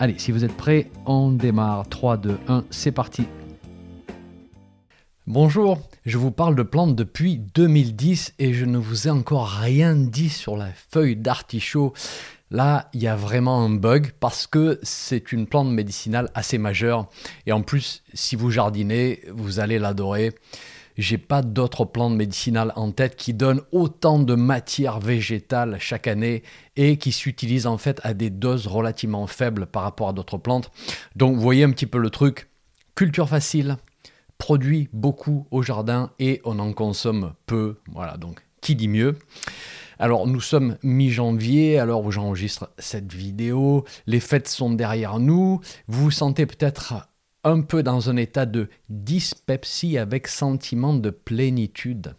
Allez, 0.00 0.14
si 0.16 0.30
vous 0.30 0.44
êtes 0.44 0.56
prêts, 0.56 0.92
on 1.06 1.32
démarre. 1.32 1.88
3, 1.88 2.18
2, 2.18 2.38
1, 2.46 2.64
c'est 2.70 2.92
parti. 2.92 3.24
Bonjour, 5.26 5.80
je 6.06 6.18
vous 6.18 6.30
parle 6.30 6.54
de 6.54 6.62
plantes 6.62 6.94
depuis 6.94 7.38
2010 7.38 8.34
et 8.38 8.54
je 8.54 8.64
ne 8.64 8.78
vous 8.78 9.08
ai 9.08 9.10
encore 9.10 9.48
rien 9.48 9.96
dit 9.96 10.28
sur 10.28 10.56
la 10.56 10.68
feuille 10.92 11.16
d'artichaut. 11.16 11.94
Là, 12.52 12.88
il 12.94 13.02
y 13.02 13.08
a 13.08 13.16
vraiment 13.16 13.60
un 13.60 13.70
bug 13.70 14.12
parce 14.20 14.46
que 14.46 14.78
c'est 14.84 15.32
une 15.32 15.48
plante 15.48 15.72
médicinale 15.72 16.30
assez 16.32 16.58
majeure 16.58 17.08
et 17.46 17.52
en 17.52 17.62
plus, 17.62 18.04
si 18.14 18.36
vous 18.36 18.52
jardinez, 18.52 19.22
vous 19.34 19.58
allez 19.58 19.80
l'adorer 19.80 20.32
j'ai 20.98 21.16
pas 21.16 21.42
d'autres 21.42 21.84
plantes 21.84 22.16
médicinales 22.16 22.72
en 22.76 22.90
tête 22.90 23.16
qui 23.16 23.32
donnent 23.32 23.62
autant 23.72 24.18
de 24.18 24.34
matière 24.34 24.98
végétale 24.98 25.78
chaque 25.78 26.08
année 26.08 26.42
et 26.76 26.98
qui 26.98 27.12
s'utilisent 27.12 27.66
en 27.66 27.78
fait 27.78 28.00
à 28.02 28.12
des 28.12 28.30
doses 28.30 28.66
relativement 28.66 29.26
faibles 29.26 29.66
par 29.66 29.84
rapport 29.84 30.08
à 30.08 30.12
d'autres 30.12 30.38
plantes. 30.38 30.70
Donc 31.16 31.36
vous 31.36 31.40
voyez 31.40 31.64
un 31.64 31.70
petit 31.70 31.86
peu 31.86 31.98
le 31.98 32.10
truc. 32.10 32.48
Culture 32.96 33.28
facile, 33.28 33.76
produit 34.38 34.88
beaucoup 34.92 35.46
au 35.52 35.62
jardin 35.62 36.10
et 36.18 36.40
on 36.44 36.58
en 36.58 36.72
consomme 36.72 37.32
peu. 37.46 37.78
Voilà, 37.92 38.16
donc 38.16 38.40
qui 38.60 38.74
dit 38.74 38.88
mieux? 38.88 39.16
Alors 40.00 40.26
nous 40.26 40.40
sommes 40.40 40.76
mi-janvier, 40.82 41.78
alors 41.78 42.04
où 42.04 42.10
j'enregistre 42.10 42.70
cette 42.78 43.12
vidéo, 43.12 43.84
les 44.06 44.20
fêtes 44.20 44.48
sont 44.48 44.70
derrière 44.70 45.18
nous, 45.18 45.60
vous 45.86 46.04
vous 46.04 46.10
sentez 46.10 46.46
peut-être 46.46 47.08
un 47.48 47.62
peu 47.62 47.82
dans 47.82 48.10
un 48.10 48.16
état 48.16 48.46
de 48.46 48.68
dyspepsie 48.88 49.98
avec 49.98 50.28
sentiment 50.28 50.94
de 50.94 51.10
plénitude. 51.10 52.14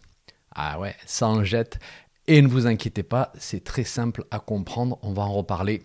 Ah 0.54 0.78
ouais, 0.80 0.96
ça 1.06 1.28
en 1.28 1.44
jette. 1.44 1.78
Et 2.26 2.42
ne 2.42 2.48
vous 2.48 2.66
inquiétez 2.66 3.02
pas, 3.02 3.32
c'est 3.38 3.64
très 3.64 3.84
simple 3.84 4.24
à 4.30 4.38
comprendre, 4.38 4.98
on 5.02 5.12
va 5.12 5.22
en 5.22 5.32
reparler. 5.32 5.82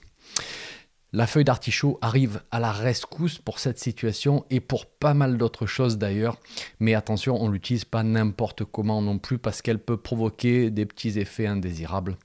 La 1.13 1.27
feuille 1.27 1.45
d'artichaut 1.45 1.97
arrive 2.01 2.41
à 2.51 2.59
la 2.59 2.71
rescousse 2.71 3.37
pour 3.37 3.59
cette 3.59 3.79
situation 3.79 4.45
et 4.49 4.59
pour 4.59 4.85
pas 4.85 5.13
mal 5.13 5.37
d'autres 5.37 5.65
choses 5.65 5.97
d'ailleurs. 5.97 6.37
Mais 6.79 6.93
attention, 6.93 7.41
on 7.41 7.47
l'utilise 7.47 7.85
pas 7.85 8.03
n'importe 8.03 8.65
comment 8.65 9.01
non 9.01 9.17
plus 9.17 9.37
parce 9.37 9.61
qu'elle 9.61 9.79
peut 9.79 9.97
provoquer 9.97 10.71
des 10.71 10.85
petits 10.85 11.17
effets 11.17 11.47
indésirables. 11.47 12.17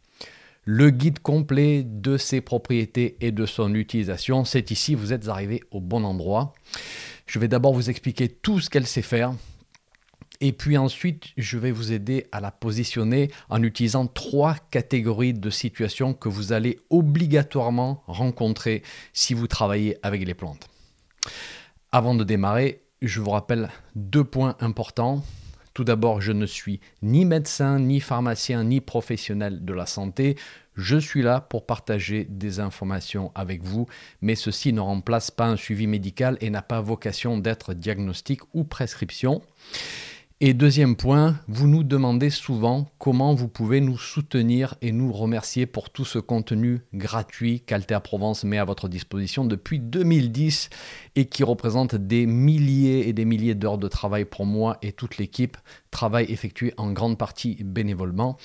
Le 0.64 0.91
guide 0.91 1.20
complet 1.20 1.82
de 1.84 2.16
ses 2.16 2.41
propriétés 2.41 3.16
et 3.20 3.32
de 3.32 3.46
son 3.46 3.74
utilisation, 3.74 4.44
c'est 4.44 4.70
ici, 4.70 4.94
vous 4.94 5.12
êtes 5.12 5.28
arrivé 5.28 5.62
au 5.70 5.80
bon 5.80 6.04
endroit. 6.04 6.52
Je 7.31 7.39
vais 7.39 7.47
d'abord 7.47 7.75
vous 7.75 7.91
expliquer 7.91 8.28
tout 8.28 8.59
ce 8.59 8.69
qu'elle 8.69 8.89
sait 8.89 9.03
faire. 9.03 9.33
Et 10.41 10.50
puis 10.50 10.77
ensuite, 10.77 11.27
je 11.37 11.59
vais 11.59 11.70
vous 11.70 11.92
aider 11.92 12.27
à 12.33 12.41
la 12.41 12.50
positionner 12.50 13.31
en 13.50 13.62
utilisant 13.62 14.09
trois 14.09 14.56
catégories 14.72 15.33
de 15.33 15.48
situations 15.48 16.12
que 16.12 16.28
vous 16.28 16.53
allez 16.53 16.81
obligatoirement 16.91 18.03
rencontrer 18.09 18.83
si 19.12 19.33
vous 19.34 19.47
travaillez 19.47 19.97
avec 20.03 20.27
les 20.27 20.34
plantes. 20.34 20.67
Avant 21.92 22.17
de 22.17 22.25
démarrer, 22.25 22.81
je 23.00 23.20
vous 23.20 23.31
rappelle 23.31 23.70
deux 23.94 24.25
points 24.25 24.56
importants. 24.59 25.22
Tout 25.72 25.84
d'abord, 25.84 26.20
je 26.20 26.33
ne 26.33 26.47
suis 26.47 26.81
ni 27.00 27.25
médecin, 27.25 27.78
ni 27.78 28.00
pharmacien, 28.00 28.65
ni 28.65 28.81
professionnel 28.81 29.65
de 29.65 29.72
la 29.72 29.87
santé. 29.87 30.37
Je 30.80 30.96
suis 30.96 31.20
là 31.20 31.42
pour 31.42 31.66
partager 31.66 32.26
des 32.30 32.58
informations 32.58 33.32
avec 33.34 33.62
vous, 33.62 33.86
mais 34.22 34.34
ceci 34.34 34.72
ne 34.72 34.80
remplace 34.80 35.30
pas 35.30 35.46
un 35.46 35.56
suivi 35.56 35.86
médical 35.86 36.38
et 36.41 36.48
n'a 36.48 36.62
pas 36.62 36.80
vocation 36.80 37.36
d'être 37.36 37.74
diagnostic 37.74 38.41
ou 38.54 38.64
prescription. 38.64 39.42
Et 40.41 40.54
deuxième 40.54 40.96
point, 40.96 41.36
vous 41.48 41.68
nous 41.68 41.84
demandez 41.84 42.30
souvent 42.30 42.88
comment 42.96 43.34
vous 43.34 43.46
pouvez 43.46 43.82
nous 43.82 43.98
soutenir 43.98 44.74
et 44.80 44.91
nous 44.91 45.12
remercier 45.12 45.66
pour 45.66 45.91
tout 45.91 46.06
ce 46.06 46.18
contenu 46.18 46.80
gratuit 46.94 47.60
qu'Alter 47.60 47.98
Provence 48.02 48.44
met 48.44 48.56
à 48.56 48.64
votre 48.64 48.88
disposition 48.88 49.44
depuis 49.44 49.80
2010 49.80 50.70
et 51.14 51.26
qui 51.26 51.44
représente 51.44 51.94
des 51.94 52.24
milliers 52.24 53.06
et 53.06 53.12
des 53.12 53.26
milliers 53.26 53.54
d'heures 53.54 53.76
de 53.76 53.88
travail 53.88 54.24
pour 54.24 54.47
moi 54.47 54.78
et 54.80 54.92
toute 54.92 55.18
l'équipe, 55.18 55.58
travail 55.91 56.24
effectué 56.30 56.72
en 56.78 56.91
grande 56.91 57.18
partie 57.18 57.62
bénévolement. 57.62 58.38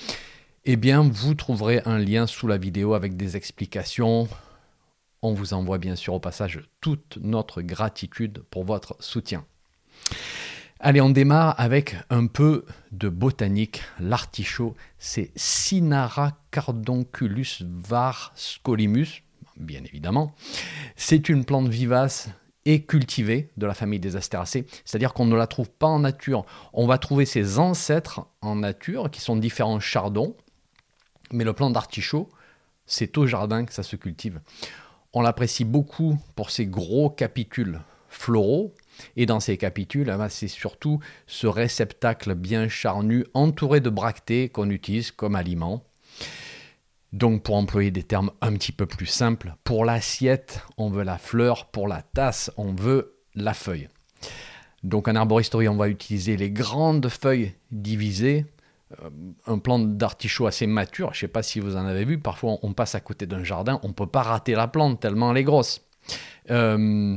Eh 0.68 0.74
bien, 0.74 1.08
vous 1.08 1.36
trouverez 1.36 1.80
un 1.84 1.96
lien 1.96 2.26
sous 2.26 2.48
la 2.48 2.58
vidéo 2.58 2.94
avec 2.94 3.16
des 3.16 3.36
explications. 3.36 4.26
On 5.22 5.32
vous 5.32 5.54
envoie 5.54 5.78
bien 5.78 5.94
sûr 5.94 6.14
au 6.14 6.18
passage 6.18 6.58
toute 6.80 7.18
notre 7.22 7.62
gratitude 7.62 8.42
pour 8.50 8.64
votre 8.64 8.96
soutien. 8.98 9.44
Allez, 10.80 11.00
on 11.00 11.10
démarre 11.10 11.54
avec 11.58 11.94
un 12.10 12.26
peu 12.26 12.64
de 12.90 13.08
botanique. 13.08 13.84
L'artichaut, 14.00 14.74
c'est 14.98 15.30
Cinara 15.36 16.32
cardonculus 16.50 17.62
var 17.62 18.32
scolimus, 18.34 19.22
bien 19.56 19.84
évidemment. 19.84 20.34
C'est 20.96 21.28
une 21.28 21.44
plante 21.44 21.68
vivace 21.68 22.28
et 22.64 22.82
cultivée 22.82 23.50
de 23.56 23.66
la 23.66 23.74
famille 23.74 24.00
des 24.00 24.16
astéracées, 24.16 24.66
c'est-à-dire 24.84 25.14
qu'on 25.14 25.26
ne 25.26 25.36
la 25.36 25.46
trouve 25.46 25.70
pas 25.70 25.86
en 25.86 26.00
nature. 26.00 26.44
On 26.72 26.88
va 26.88 26.98
trouver 26.98 27.24
ses 27.24 27.60
ancêtres 27.60 28.26
en 28.40 28.56
nature, 28.56 29.12
qui 29.12 29.20
sont 29.20 29.36
différents 29.36 29.78
chardons, 29.78 30.34
mais 31.32 31.44
le 31.44 31.52
plant 31.52 31.70
d'artichaut, 31.70 32.28
c'est 32.86 33.18
au 33.18 33.26
jardin 33.26 33.64
que 33.64 33.72
ça 33.72 33.82
se 33.82 33.96
cultive. 33.96 34.40
On 35.12 35.22
l'apprécie 35.22 35.64
beaucoup 35.64 36.18
pour 36.34 36.50
ses 36.50 36.66
gros 36.66 37.10
capitules 37.10 37.80
floraux, 38.08 38.74
et 39.16 39.26
dans 39.26 39.40
ces 39.40 39.56
capitules, 39.56 40.10
eh 40.12 40.16
ben, 40.16 40.28
c'est 40.28 40.48
surtout 40.48 41.00
ce 41.26 41.46
réceptacle 41.46 42.34
bien 42.34 42.68
charnu 42.68 43.26
entouré 43.34 43.80
de 43.80 43.90
bractées 43.90 44.48
qu'on 44.48 44.70
utilise 44.70 45.10
comme 45.10 45.34
aliment. 45.34 45.84
Donc 47.12 47.42
pour 47.42 47.56
employer 47.56 47.90
des 47.90 48.02
termes 48.02 48.30
un 48.40 48.52
petit 48.54 48.72
peu 48.72 48.86
plus 48.86 49.06
simples, 49.06 49.54
pour 49.64 49.84
l'assiette, 49.84 50.62
on 50.76 50.90
veut 50.90 51.04
la 51.04 51.18
fleur, 51.18 51.66
pour 51.66 51.88
la 51.88 52.02
tasse, 52.02 52.50
on 52.56 52.72
veut 52.72 53.16
la 53.34 53.54
feuille. 53.54 53.88
Donc 54.82 55.08
en 55.08 55.14
arboristerie, 55.14 55.68
on 55.68 55.76
va 55.76 55.88
utiliser 55.88 56.36
les 56.36 56.50
grandes 56.50 57.08
feuilles 57.08 57.54
divisées, 57.70 58.46
un 59.46 59.58
plant 59.58 59.78
d'artichaut 59.78 60.46
assez 60.46 60.66
mature, 60.66 61.12
je 61.12 61.18
ne 61.18 61.20
sais 61.22 61.28
pas 61.28 61.42
si 61.42 61.58
vous 61.58 61.76
en 61.76 61.86
avez 61.86 62.04
vu, 62.04 62.18
parfois 62.18 62.58
on 62.62 62.72
passe 62.72 62.94
à 62.94 63.00
côté 63.00 63.26
d'un 63.26 63.42
jardin, 63.42 63.80
on 63.82 63.88
ne 63.88 63.92
peut 63.92 64.06
pas 64.06 64.22
rater 64.22 64.54
la 64.54 64.68
plante 64.68 65.00
tellement 65.00 65.32
elle 65.32 65.38
est 65.38 65.44
grosse. 65.44 65.82
Euh, 66.50 67.16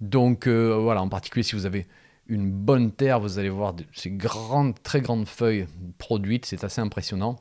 donc 0.00 0.46
euh, 0.46 0.76
voilà, 0.76 1.00
en 1.02 1.08
particulier 1.08 1.42
si 1.42 1.54
vous 1.54 1.64
avez 1.64 1.86
une 2.26 2.50
bonne 2.50 2.92
terre, 2.92 3.20
vous 3.20 3.38
allez 3.38 3.48
voir 3.48 3.74
ces 3.92 4.10
grandes, 4.10 4.74
très 4.82 5.00
grandes 5.00 5.26
feuilles 5.26 5.66
produites, 5.96 6.44
c'est 6.44 6.64
assez 6.64 6.80
impressionnant. 6.80 7.36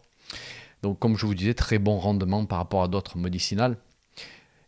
Donc 0.82 1.00
comme 1.00 1.18
je 1.18 1.26
vous 1.26 1.36
disais, 1.36 1.54
très 1.54 1.80
bon 1.80 1.98
rendement 1.98 2.46
par 2.46 2.60
rapport 2.60 2.84
à 2.84 2.88
d'autres 2.88 3.18
medicinales. 3.18 3.78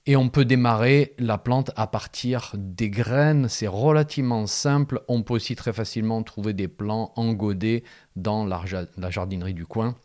Et 0.09 0.15
on 0.15 0.29
peut 0.29 0.45
démarrer 0.45 1.13
la 1.19 1.37
plante 1.37 1.71
à 1.75 1.85
partir 1.85 2.53
des 2.55 2.89
graines, 2.89 3.49
c'est 3.49 3.67
relativement 3.67 4.47
simple. 4.47 5.01
On 5.09 5.21
peut 5.21 5.33
aussi 5.33 5.57
très 5.57 5.73
facilement 5.73 6.23
trouver 6.23 6.53
des 6.53 6.69
plants 6.69 7.11
engodés 7.17 7.83
dans 8.15 8.45
la 8.45 9.09
jardinerie 9.09 9.53
du 9.53 9.65
coin. 9.65 9.95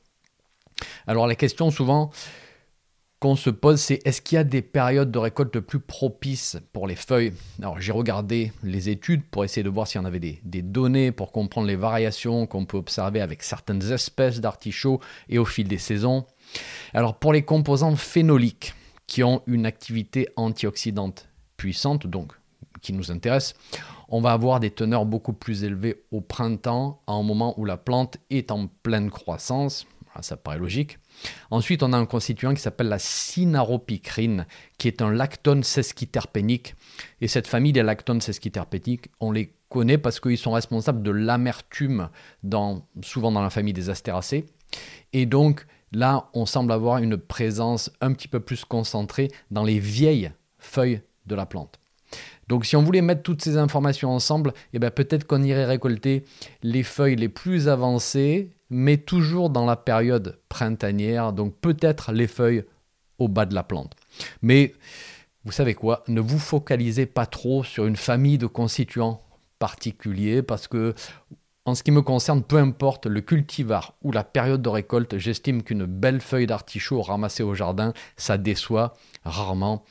Alors 1.07 1.29
la 1.29 1.37
question 1.37 1.71
souvent, 1.71 2.11
qu'on 3.21 3.37
se 3.37 3.51
pose, 3.51 3.81
c'est 3.81 4.05
est-ce 4.05 4.21
qu'il 4.21 4.35
y 4.35 4.39
a 4.41 4.45
des 4.45 4.63
périodes 4.63 5.13
de 5.13 5.19
récolte 5.21 5.61
plus 5.61 5.79
propices 5.79 6.57
pour 6.73 6.89
les 6.89 6.97
feuilles? 6.97 7.33
Alors 7.61 7.81
j'ai 7.81 7.93
regardé 7.93 8.53
les 8.65 8.89
études 8.89 9.23
pour 9.23 9.45
essayer 9.45 9.63
de 9.63 9.71
voir 9.71 9.87
s'il 9.87 10.01
y 10.01 10.03
en 10.03 10.07
avait 10.07 10.19
des, 10.19 10.63
données 10.63 11.13
pour 11.13 11.31
comprendre 11.31 11.69
les 11.69 11.77
variations 11.77 12.49
qu'on 12.49 12.65
peut 12.65 12.77
observer 12.77 13.21
avec 13.21 13.45
certaines 13.45 13.93
espèces 13.93 14.41
d'artichauts 14.41 14.99
et 15.29 15.39
au 15.39 15.45
fil 15.45 15.69
des 15.69 15.79
saisons. 15.79 16.27
Alors 16.93 17.15
pour 17.15 17.33
les 17.33 17.43
composants 17.43 17.95
phénoliques 17.95 18.75
qui 19.07 19.23
ont 19.23 19.43
une 19.47 19.67
activité 19.67 20.29
antioxydante 20.37 21.29
puissante, 21.57 22.07
donc 22.07 22.33
qui 22.81 22.93
nous 22.93 23.11
intéresse, 23.11 23.55
on 24.09 24.21
va 24.21 24.33
avoir 24.33 24.61
des 24.61 24.71
teneurs 24.71 25.07
beaucoup 25.07 25.33
plus 25.33 25.65
élevées 25.65 26.03
au 26.11 26.21
printemps, 26.21 27.01
à 27.07 27.13
un 27.13 27.23
moment 27.23 27.59
où 27.59 27.65
la 27.65 27.77
plante 27.77 28.19
est 28.29 28.51
en 28.51 28.67
pleine 28.67 29.11
croissance. 29.11 29.87
ça 30.21 30.37
paraît 30.37 30.59
logique. 30.59 30.99
Ensuite, 31.51 31.83
on 31.83 31.93
a 31.93 31.97
un 31.97 32.07
constituant 32.07 32.53
qui 32.53 32.61
s'appelle 32.61 32.89
la 32.89 32.99
cynaropicrine, 32.99 34.47
qui 34.77 34.89
est 34.89 35.01
un 35.01 35.11
lactone 35.11 35.63
sesquiterpénique. 35.63 36.75
Et 37.21 37.29
cette 37.29 37.47
famille 37.47 37.73
des 37.73 37.83
lactones 37.83 38.21
sesquiterpéniques, 38.21 39.09
on 39.21 39.33
les 39.33 39.55
connaît 39.69 39.99
parce 39.99 40.21
qu'ils 40.21 40.39
sont 40.39 40.53
responsables 40.53 41.03
de 41.03 41.11
l'amertume, 41.11 42.11
souvent 43.03 43.33
dans 43.33 43.43
la 43.43 43.51
famille 43.51 43.73
des 43.73 43.89
astéracées. 43.89 44.47
Et 45.13 45.25
donc, 45.25 45.67
là, 45.93 46.29
on 46.35 46.47
semble 46.47 46.73
avoir 46.73 46.99
une 46.99 47.17
présence 47.17 47.91
un 48.01 48.13
petit 48.13 48.29
peu 48.29 48.41
plus 48.41 48.65
concentrée 48.65 49.31
dans 49.51 49.65
les 49.65 49.79
vieilles 49.79 50.33
feuilles 50.59 51.03
de 51.27 51.35
la 51.35 51.47
plante. 51.47 51.79
Donc 52.49 52.67
si 52.67 52.77
on 52.77 52.83
voulait 52.83 53.03
mettre 53.03 53.23
toutes 53.23 53.43
ces 53.43 53.57
informations 53.57 54.11
ensemble, 54.11 54.53
eh 54.73 54.79
ben, 54.79 54.91
peut-être 54.91 55.27
qu'on 55.27 55.43
irait 55.43 55.65
récolter 55.65 56.25
les 56.63 56.83
feuilles 56.83 57.17
les 57.17 57.29
plus 57.29 57.69
avancées, 57.69 58.51
mais 58.69 58.97
toujours 58.99 59.51
dans 59.51 59.65
la 59.65 59.77
période 59.77 60.39
printanière, 60.49 61.33
donc 61.33 61.55
peut-être 61.61 62.13
les 62.13 62.27
feuilles 62.27 62.65
au 63.19 63.29
bas 63.29 63.47
de 63.47 63.55
la 63.55 63.63
plante. 63.63 63.95
Mais 64.43 64.75
vous 65.45 65.53
savez 65.53 65.75
quoi, 65.75 66.05
ne 66.09 66.21
vous 66.21 66.39
focalisez 66.39 67.07
pas 67.07 67.27
trop 67.27 67.65
sur 67.65 67.87
une 67.87 67.97
famille 67.97 68.39
de 68.39 68.47
constituants 68.47 69.21
particuliers 69.59 70.43
parce 70.43 70.69
que 70.69 70.95
en 71.65 71.75
ce 71.75 71.83
qui 71.83 71.93
me 71.93 72.03
concerne, 72.03 72.43
peu 72.43 72.57
importe 72.57 73.07
le 73.07 73.21
cultivar 73.21 73.95
ou 74.03 74.11
la 74.11 74.25
période 74.25 74.63
de 74.63 74.69
récolte, 74.69 75.19
j'estime 75.19 75.63
qu'une 75.63 75.87
belle 75.87 76.21
feuille 76.21 76.47
d'artichaut 76.47 77.03
ramassée 77.03 77.45
au 77.45 77.55
jardin, 77.55 77.93
ça 78.17 78.37
déçoit 78.37 78.95
rarement. 79.25 79.85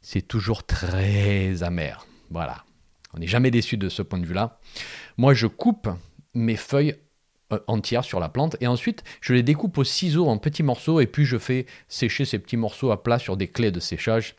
C'est 0.00 0.26
toujours 0.26 0.64
très 0.64 1.62
amer. 1.62 2.06
Voilà. 2.30 2.64
On 3.14 3.18
n'est 3.18 3.26
jamais 3.26 3.50
déçu 3.50 3.76
de 3.76 3.90
ce 3.90 4.00
point 4.00 4.18
de 4.18 4.26
vue-là. 4.26 4.58
Moi, 5.18 5.34
je 5.34 5.46
coupe 5.46 5.88
mes 6.32 6.56
feuilles 6.56 6.96
euh, 7.52 7.58
entières 7.66 8.04
sur 8.04 8.18
la 8.18 8.30
plante 8.30 8.56
et 8.60 8.66
ensuite 8.66 9.04
je 9.20 9.34
les 9.34 9.42
découpe 9.42 9.76
au 9.76 9.84
ciseau 9.84 10.28
en 10.28 10.38
petits 10.38 10.62
morceaux 10.62 10.98
et 10.98 11.06
puis 11.06 11.26
je 11.26 11.36
fais 11.36 11.66
sécher 11.88 12.24
ces 12.24 12.38
petits 12.38 12.56
morceaux 12.56 12.90
à 12.90 13.02
plat 13.02 13.18
sur 13.18 13.36
des 13.36 13.48
clés 13.48 13.70
de 13.70 13.80
séchage. 13.80 14.34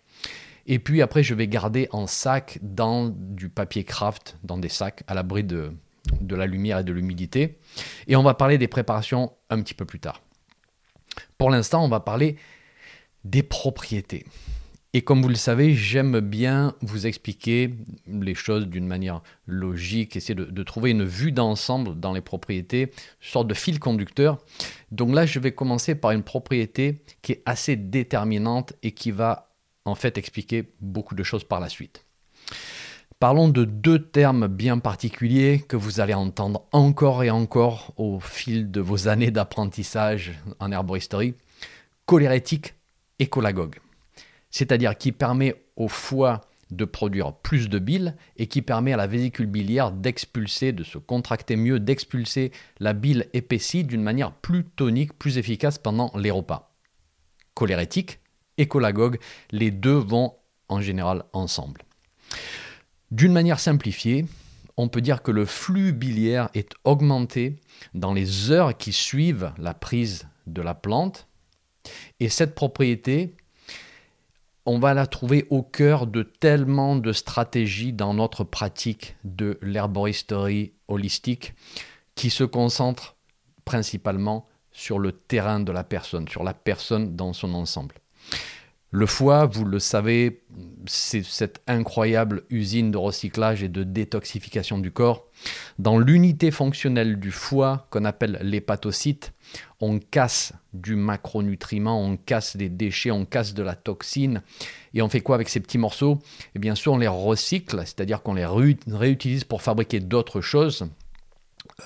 Et 0.65 0.79
puis 0.79 1.03
après, 1.03 1.21
je 1.21 1.35
vais 1.35 1.47
garder 1.47 1.87
en 1.91 2.07
sac 2.07 2.57
dans 2.63 3.09
du 3.09 3.49
papier 3.49 3.83
craft, 3.83 4.37
dans 4.43 4.57
des 4.57 4.69
sacs 4.69 5.03
à 5.07 5.13
l'abri 5.13 5.43
de, 5.43 5.73
de 6.19 6.35
la 6.35 6.45
lumière 6.45 6.79
et 6.79 6.83
de 6.83 6.91
l'humidité. 6.91 7.59
Et 8.07 8.15
on 8.15 8.23
va 8.23 8.33
parler 8.33 8.57
des 8.57 8.67
préparations 8.67 9.33
un 9.49 9.61
petit 9.61 9.73
peu 9.73 9.85
plus 9.85 9.99
tard. 9.99 10.21
Pour 11.37 11.49
l'instant, 11.49 11.83
on 11.83 11.89
va 11.89 11.99
parler 11.99 12.37
des 13.23 13.43
propriétés. 13.43 14.25
Et 14.95 15.01
comme 15.01 15.23
vous 15.23 15.29
le 15.29 15.35
savez, 15.35 15.73
j'aime 15.73 16.19
bien 16.19 16.75
vous 16.81 17.07
expliquer 17.07 17.73
les 18.05 18.35
choses 18.35 18.67
d'une 18.67 18.85
manière 18.85 19.23
logique, 19.47 20.15
essayer 20.15 20.35
de, 20.35 20.63
trouver 20.63 20.91
une 20.91 21.03
vue 21.03 21.31
d'ensemble 21.31 21.99
dans 21.99 22.13
les 22.13 22.21
propriétés, 22.21 22.91
sorte 23.19 23.47
de 23.47 23.55
fil 23.55 23.79
conducteur. 23.79 24.37
Donc 24.91 25.15
là, 25.15 25.25
je 25.25 25.39
vais 25.39 25.51
commencer 25.51 25.95
par 25.95 26.11
une 26.11 26.21
propriété 26.21 27.01
qui 27.23 27.31
est 27.31 27.41
assez 27.47 27.75
déterminante 27.75 28.73
et 28.83 28.91
qui 28.91 29.09
va 29.09 29.55
en 29.85 29.95
fait 29.95 30.19
expliquer 30.19 30.71
beaucoup 30.79 31.15
de 31.15 31.23
choses 31.23 31.43
par 31.43 31.59
la 31.59 31.69
suite. 31.69 32.05
Parlons 33.23 33.47
de 33.47 33.63
deux 33.63 33.99
termes 33.99 34.49
bien 34.49 34.79
particuliers 34.79 35.63
que 35.65 35.77
vous 35.77 36.01
allez 36.01 36.13
entendre 36.13 36.65
encore 36.73 37.23
et 37.23 37.29
encore 37.29 37.93
au 37.95 38.19
fil 38.19 38.69
de 38.69 38.81
vos 38.81 39.07
années 39.07 39.31
d'apprentissage 39.31 40.33
en 40.59 40.73
herboristerie, 40.73 41.33
cholérétique 42.05 42.73
et 43.19 43.29
cholagogue. 43.33 43.77
C'est-à-dire 44.49 44.97
qui 44.97 45.13
permet 45.13 45.55
au 45.77 45.87
foie 45.87 46.41
de 46.69 46.83
produire 46.83 47.33
plus 47.33 47.69
de 47.69 47.79
bile 47.79 48.17
et 48.35 48.47
qui 48.47 48.61
permet 48.61 48.91
à 48.91 48.97
la 48.97 49.07
vésicule 49.07 49.45
biliaire 49.45 49.93
d'expulser, 49.93 50.73
de 50.73 50.83
se 50.83 50.97
contracter 50.97 51.55
mieux, 51.55 51.79
d'expulser 51.79 52.51
la 52.81 52.91
bile 52.91 53.29
épaissie 53.31 53.85
d'une 53.85 54.03
manière 54.03 54.33
plus 54.33 54.65
tonique, 54.65 55.17
plus 55.17 55.37
efficace 55.37 55.77
pendant 55.77 56.11
les 56.17 56.31
repas. 56.31 56.75
Cholérétique 57.53 58.19
et 58.57 58.67
cholagogue, 58.69 59.17
les 59.51 59.71
deux 59.71 59.95
vont 59.95 60.33
en 60.67 60.81
général 60.81 61.23
ensemble. 61.31 61.85
D'une 63.13 63.31
manière 63.31 63.59
simplifiée, 63.59 64.25
on 64.75 64.87
peut 64.87 64.99
dire 64.99 65.21
que 65.21 65.29
le 65.29 65.45
flux 65.45 65.93
biliaire 65.93 66.49
est 66.55 66.71
augmenté 66.83 67.57
dans 67.93 68.11
les 68.11 68.49
heures 68.49 68.75
qui 68.75 68.91
suivent 68.91 69.53
la 69.59 69.75
prise 69.75 70.27
de 70.47 70.63
la 70.63 70.73
plante. 70.73 71.27
Et 72.19 72.27
cette 72.27 72.55
propriété, 72.55 73.35
on 74.65 74.79
va 74.79 74.95
la 74.95 75.05
trouver 75.05 75.45
au 75.51 75.61
cœur 75.61 76.07
de 76.07 76.23
tellement 76.23 76.95
de 76.95 77.11
stratégies 77.11 77.93
dans 77.93 78.15
notre 78.15 78.43
pratique 78.43 79.15
de 79.23 79.59
l'herboristerie 79.61 80.73
holistique 80.87 81.53
qui 82.15 82.31
se 82.31 82.43
concentre 82.43 83.15
principalement 83.63 84.47
sur 84.71 84.97
le 84.97 85.11
terrain 85.11 85.59
de 85.59 85.71
la 85.71 85.83
personne, 85.83 86.27
sur 86.27 86.43
la 86.43 86.55
personne 86.55 87.15
dans 87.15 87.33
son 87.33 87.53
ensemble. 87.53 87.93
Le 88.95 89.07
foie, 89.07 89.47
vous 89.47 89.65
le 89.65 89.79
savez, 89.79 90.43
c'est 90.85 91.23
cette 91.23 91.63
incroyable 91.65 92.43
usine 92.51 92.91
de 92.91 92.97
recyclage 92.97 93.63
et 93.63 93.67
de 93.67 93.81
détoxification 93.81 94.77
du 94.77 94.91
corps. 94.91 95.25
Dans 95.79 95.97
l'unité 95.97 96.51
fonctionnelle 96.51 97.19
du 97.19 97.31
foie, 97.31 97.87
qu'on 97.89 98.05
appelle 98.05 98.37
l'hépatocyte, 98.43 99.33
on 99.81 99.97
casse 99.97 100.53
du 100.75 100.95
macronutriment, 100.95 101.99
on 101.99 102.17
casse 102.17 102.55
des 102.55 102.69
déchets, 102.69 103.09
on 103.09 103.25
casse 103.25 103.55
de 103.55 103.63
la 103.63 103.73
toxine. 103.73 104.43
Et 104.93 105.01
on 105.01 105.09
fait 105.09 105.21
quoi 105.21 105.33
avec 105.33 105.49
ces 105.49 105.59
petits 105.59 105.79
morceaux? 105.79 106.19
Et 106.21 106.49
eh 106.57 106.59
bien 106.59 106.75
sûr, 106.75 106.93
on 106.93 106.99
les 106.99 107.07
recycle, 107.07 107.79
c'est-à-dire 107.79 108.21
qu'on 108.21 108.35
les 108.35 108.45
réutilise 108.45 109.43
pour 109.43 109.63
fabriquer 109.63 110.01
d'autres 110.01 110.39
choses. 110.39 110.87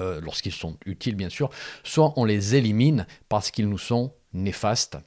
Euh, 0.01 0.19
lorsqu'ils 0.19 0.51
sont 0.51 0.75
utiles 0.85 1.15
bien 1.15 1.29
sûr, 1.29 1.49
soit 1.85 2.11
on 2.17 2.25
les 2.25 2.55
élimine 2.55 3.07
parce 3.29 3.49
qu'ils 3.49 3.69
nous 3.69 3.77
sont 3.77 4.11
néfastes. 4.33 4.97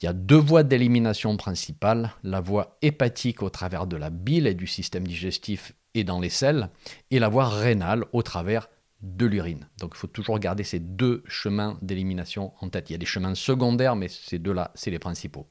Il 0.00 0.04
y 0.04 0.08
a 0.08 0.12
deux 0.12 0.36
voies 0.36 0.62
d'élimination 0.62 1.36
principales, 1.36 2.12
la 2.22 2.40
voie 2.40 2.76
hépatique 2.82 3.42
au 3.42 3.50
travers 3.50 3.86
de 3.86 3.96
la 3.96 4.10
bile 4.10 4.46
et 4.46 4.54
du 4.54 4.66
système 4.66 5.06
digestif 5.06 5.72
et 5.94 6.04
dans 6.04 6.20
les 6.20 6.28
selles, 6.28 6.68
et 7.10 7.18
la 7.18 7.28
voie 7.28 7.48
rénale 7.48 8.04
au 8.12 8.22
travers 8.22 8.68
de 9.02 9.26
l'urine. 9.26 9.68
Donc 9.78 9.92
il 9.94 9.98
faut 9.98 10.06
toujours 10.06 10.38
garder 10.38 10.64
ces 10.64 10.78
deux 10.78 11.22
chemins 11.26 11.78
d'élimination 11.82 12.52
en 12.60 12.68
tête. 12.68 12.90
Il 12.90 12.92
y 12.92 12.96
a 12.96 12.98
des 12.98 13.06
chemins 13.06 13.34
secondaires, 13.34 13.96
mais 13.96 14.08
ces 14.08 14.38
deux-là, 14.38 14.72
c'est 14.74 14.90
les 14.90 14.98
principaux. 14.98 15.46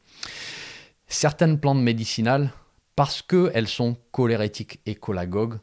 Certaines 1.08 1.60
plantes 1.60 1.82
médicinales, 1.82 2.52
parce 2.96 3.22
qu'elles 3.22 3.68
sont 3.68 3.98
cholérétiques 4.12 4.80
et 4.86 4.98
cholagogues, 5.00 5.60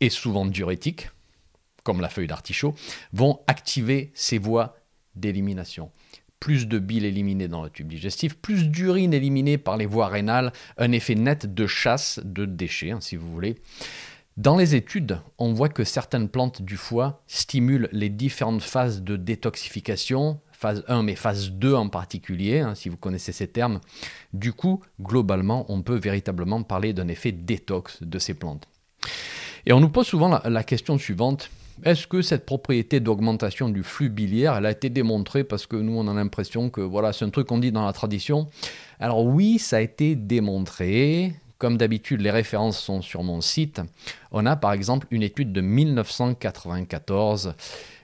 et 0.00 0.10
souvent 0.10 0.44
diurétiques, 0.44 1.10
comme 1.82 2.00
la 2.00 2.08
feuille 2.08 2.26
d'artichaut, 2.26 2.74
vont 3.12 3.40
activer 3.46 4.10
ces 4.14 4.38
voies 4.38 4.76
d'élimination 5.14 5.90
plus 6.40 6.66
de 6.66 6.78
bile 6.78 7.04
éliminée 7.04 7.48
dans 7.48 7.62
le 7.62 7.70
tube 7.70 7.88
digestif, 7.88 8.36
plus 8.36 8.68
d'urine 8.68 9.14
éliminée 9.14 9.58
par 9.58 9.76
les 9.76 9.86
voies 9.86 10.08
rénales, 10.08 10.52
un 10.78 10.92
effet 10.92 11.14
net 11.14 11.52
de 11.54 11.66
chasse 11.66 12.20
de 12.24 12.44
déchets, 12.44 12.90
hein, 12.90 13.00
si 13.00 13.16
vous 13.16 13.30
voulez. 13.32 13.56
Dans 14.36 14.56
les 14.56 14.74
études, 14.74 15.20
on 15.38 15.54
voit 15.54 15.70
que 15.70 15.82
certaines 15.82 16.28
plantes 16.28 16.60
du 16.60 16.76
foie 16.76 17.22
stimulent 17.26 17.88
les 17.92 18.10
différentes 18.10 18.60
phases 18.60 19.02
de 19.02 19.16
détoxification, 19.16 20.40
phase 20.52 20.84
1 20.88 21.04
mais 21.04 21.14
phase 21.14 21.52
2 21.52 21.74
en 21.74 21.88
particulier, 21.88 22.60
hein, 22.60 22.74
si 22.74 22.90
vous 22.90 22.98
connaissez 22.98 23.32
ces 23.32 23.48
termes. 23.48 23.80
Du 24.34 24.52
coup, 24.52 24.82
globalement, 25.00 25.64
on 25.70 25.80
peut 25.80 25.96
véritablement 25.96 26.62
parler 26.62 26.92
d'un 26.92 27.08
effet 27.08 27.32
détox 27.32 28.02
de 28.02 28.18
ces 28.18 28.34
plantes. 28.34 28.68
Et 29.64 29.72
on 29.72 29.80
nous 29.80 29.88
pose 29.88 30.06
souvent 30.06 30.40
la 30.44 30.64
question 30.64 30.98
suivante, 30.98 31.50
est-ce 31.84 32.06
que 32.06 32.22
cette 32.22 32.46
propriété 32.46 33.00
d'augmentation 33.00 33.68
du 33.68 33.82
flux 33.82 34.08
biliaire, 34.08 34.54
a 34.54 34.70
été 34.70 34.88
démontrée 34.90 35.44
parce 35.44 35.66
que 35.66 35.76
nous, 35.76 35.96
on 35.98 36.08
a 36.08 36.14
l'impression 36.14 36.70
que 36.70 36.80
voilà, 36.80 37.12
c'est 37.12 37.24
un 37.24 37.30
truc 37.30 37.48
qu'on 37.48 37.58
dit 37.58 37.72
dans 37.72 37.84
la 37.84 37.92
tradition 37.92 38.48
Alors 38.98 39.24
oui, 39.24 39.58
ça 39.58 39.76
a 39.76 39.80
été 39.80 40.16
démontré. 40.16 41.34
Comme 41.58 41.76
d'habitude, 41.78 42.20
les 42.20 42.30
références 42.30 42.78
sont 42.78 43.00
sur 43.00 43.22
mon 43.22 43.40
site. 43.40 43.80
On 44.30 44.44
a 44.44 44.56
par 44.56 44.72
exemple 44.72 45.06
une 45.10 45.22
étude 45.22 45.52
de 45.52 45.60
1994 45.62 47.54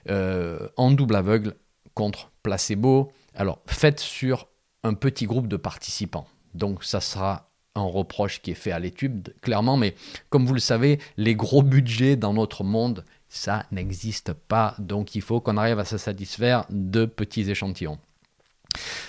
euh, 0.09 0.67
en 0.75 0.91
double 0.91 1.15
aveugle 1.15 1.53
contre 1.93 2.31
placebo. 2.41 3.11
Alors, 3.35 3.59
faite 3.67 3.99
sur 3.99 4.47
un 4.83 4.95
petit 4.95 5.25
groupe 5.25 5.47
de 5.47 5.57
participants. 5.57 6.27
Donc, 6.55 6.83
ça 6.83 6.99
sera 6.99 7.49
un 7.75 7.83
reproche 7.83 8.41
qui 8.41 8.51
est 8.51 8.55
fait 8.55 8.71
à 8.71 8.79
l'étude, 8.79 9.35
clairement, 9.41 9.77
mais 9.77 9.95
comme 10.29 10.45
vous 10.45 10.53
le 10.53 10.59
savez, 10.59 10.99
les 11.17 11.35
gros 11.35 11.63
budgets 11.63 12.15
dans 12.15 12.33
notre 12.33 12.63
monde, 12.63 13.03
ça 13.33 13.65
n'existe 13.71 14.33
pas. 14.33 14.75
Donc 14.77 15.15
il 15.15 15.21
faut 15.21 15.41
qu'on 15.41 15.57
arrive 15.57 15.79
à 15.79 15.85
se 15.85 15.97
satisfaire 15.97 16.65
de 16.69 17.05
petits 17.05 17.49
échantillons. 17.49 17.97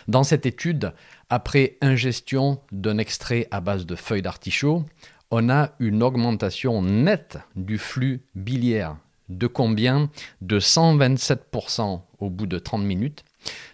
Dans 0.08 0.24
cette 0.24 0.46
étude, 0.46 0.92
après 1.28 1.76
ingestion 1.82 2.58
d'un 2.72 2.98
extrait 2.98 3.48
à 3.50 3.60
base 3.60 3.84
de 3.84 3.94
feuilles 3.94 4.22
d'artichaut, 4.22 4.84
on 5.30 5.50
a 5.50 5.72
une 5.78 6.02
augmentation 6.02 6.80
nette 6.80 7.38
du 7.54 7.76
flux 7.76 8.22
biliaire. 8.34 8.96
De 9.28 9.46
combien? 9.46 10.10
De 10.40 10.58
127% 10.58 12.00
au 12.18 12.30
bout 12.30 12.46
de 12.46 12.58
30 12.58 12.82
minutes, 12.82 13.24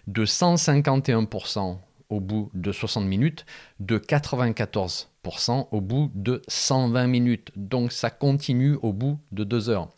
de 0.08 0.24
151% 0.24 1.78
au 2.10 2.20
bout 2.20 2.50
de 2.54 2.72
60 2.72 3.04
minutes, 3.06 3.46
de 3.78 3.98
94% 3.98 5.68
au 5.70 5.80
bout 5.80 6.10
de 6.14 6.42
120 6.48 7.06
minutes. 7.06 7.50
Donc 7.56 7.92
ça 7.92 8.10
continue 8.10 8.74
au 8.82 8.92
bout 8.92 9.18
de 9.32 9.44
2 9.44 9.70
heures. 9.70 9.88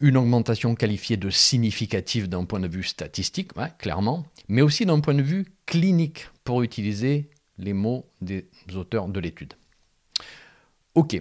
Une 0.00 0.16
augmentation 0.16 0.74
qualifiée 0.74 1.16
de 1.16 1.30
significative 1.30 2.28
d'un 2.28 2.44
point 2.44 2.60
de 2.60 2.68
vue 2.68 2.84
statistique, 2.84 3.50
clairement, 3.78 4.24
mais 4.48 4.62
aussi 4.62 4.86
d'un 4.86 5.00
point 5.00 5.14
de 5.14 5.22
vue 5.22 5.46
clinique, 5.66 6.28
pour 6.44 6.62
utiliser 6.62 7.28
les 7.58 7.72
mots 7.72 8.06
des 8.20 8.48
auteurs 8.74 9.08
de 9.08 9.20
l'étude. 9.20 9.54
Ok, 10.94 11.20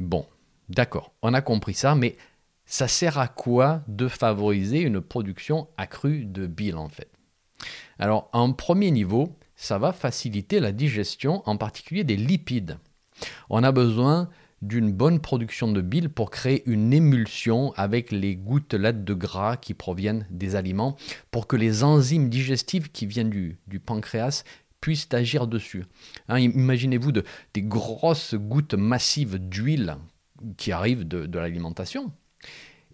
bon, 0.00 0.26
d'accord, 0.68 1.12
on 1.22 1.32
a 1.32 1.40
compris 1.40 1.74
ça, 1.74 1.94
mais 1.94 2.16
ça 2.64 2.88
sert 2.88 3.18
à 3.18 3.28
quoi 3.28 3.82
de 3.86 4.08
favoriser 4.08 4.80
une 4.80 5.00
production 5.00 5.68
accrue 5.76 6.24
de 6.24 6.46
bile 6.46 6.76
en 6.76 6.88
fait? 6.88 7.08
Alors, 7.98 8.28
en 8.32 8.52
premier 8.52 8.90
niveau, 8.90 9.34
ça 9.56 9.78
va 9.78 9.92
faciliter 9.92 10.60
la 10.60 10.72
digestion, 10.72 11.42
en 11.46 11.56
particulier 11.56 12.04
des 12.04 12.16
lipides. 12.16 12.78
On 13.48 13.64
a 13.64 13.72
besoin 13.72 14.28
d'une 14.62 14.92
bonne 14.92 15.20
production 15.20 15.70
de 15.70 15.80
bile 15.80 16.08
pour 16.08 16.30
créer 16.30 16.62
une 16.66 16.92
émulsion 16.92 17.72
avec 17.76 18.10
les 18.10 18.36
gouttelettes 18.36 19.04
de 19.04 19.14
gras 19.14 19.56
qui 19.56 19.74
proviennent 19.74 20.26
des 20.30 20.56
aliments 20.56 20.96
pour 21.30 21.46
que 21.46 21.56
les 21.56 21.84
enzymes 21.84 22.30
digestives 22.30 22.90
qui 22.90 23.06
viennent 23.06 23.30
du, 23.30 23.80
pancréas 23.80 24.44
puissent 24.80 25.08
agir 25.12 25.46
dessus. 25.46 25.84
Hein, 26.28 26.38
imaginez-vous 26.38 27.12
de, 27.12 27.24
des 27.54 27.62
grosses 27.62 28.34
gouttes 28.34 28.74
massives 28.74 29.38
d'huile 29.38 29.96
qui 30.56 30.72
arrivent 30.72 31.06
de, 31.06 31.26
de 31.26 31.38
l'alimentation 31.38 32.12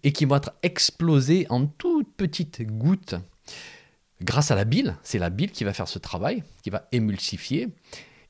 et 0.03 0.11
qui 0.11 0.25
vont 0.25 0.35
être 0.35 0.53
explosées 0.63 1.45
en 1.49 1.65
toutes 1.65 2.13
petites 2.15 2.65
gouttes 2.65 3.15
grâce 4.23 4.51
à 4.51 4.55
la 4.55 4.65
bile. 4.65 4.95
C'est 5.03 5.19
la 5.19 5.29
bile 5.29 5.51
qui 5.51 5.63
va 5.63 5.73
faire 5.73 5.87
ce 5.87 5.99
travail, 5.99 6.43
qui 6.63 6.69
va 6.69 6.87
émulsifier 6.91 7.69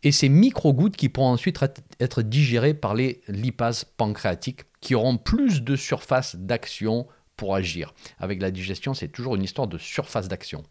et 0.04 0.12
ces 0.12 0.30
micro-gouttes 0.30 0.98
qui 0.98 1.10
pourront 1.10 1.32
ensuite 1.32 1.60
être 2.00 2.22
digérées 2.22 2.74
par 2.74 2.94
les 2.94 3.22
lipases 3.28 3.86
pancréatiques 3.86 4.66
qui 4.82 4.96
auront 4.96 5.18
plus 5.18 5.62
de 5.62 5.76
surface 5.76 6.36
d'action 6.36 7.08
pour 7.38 7.56
agir. 7.56 7.94
Avec 8.20 8.42
la 8.42 8.52
digestion, 8.52 8.94
c'est 8.94 9.08
toujours 9.08 9.36
une 9.36 9.44
histoire 9.44 9.68
de 9.68 9.78
surface 9.78 10.28
d'action. 10.28 10.64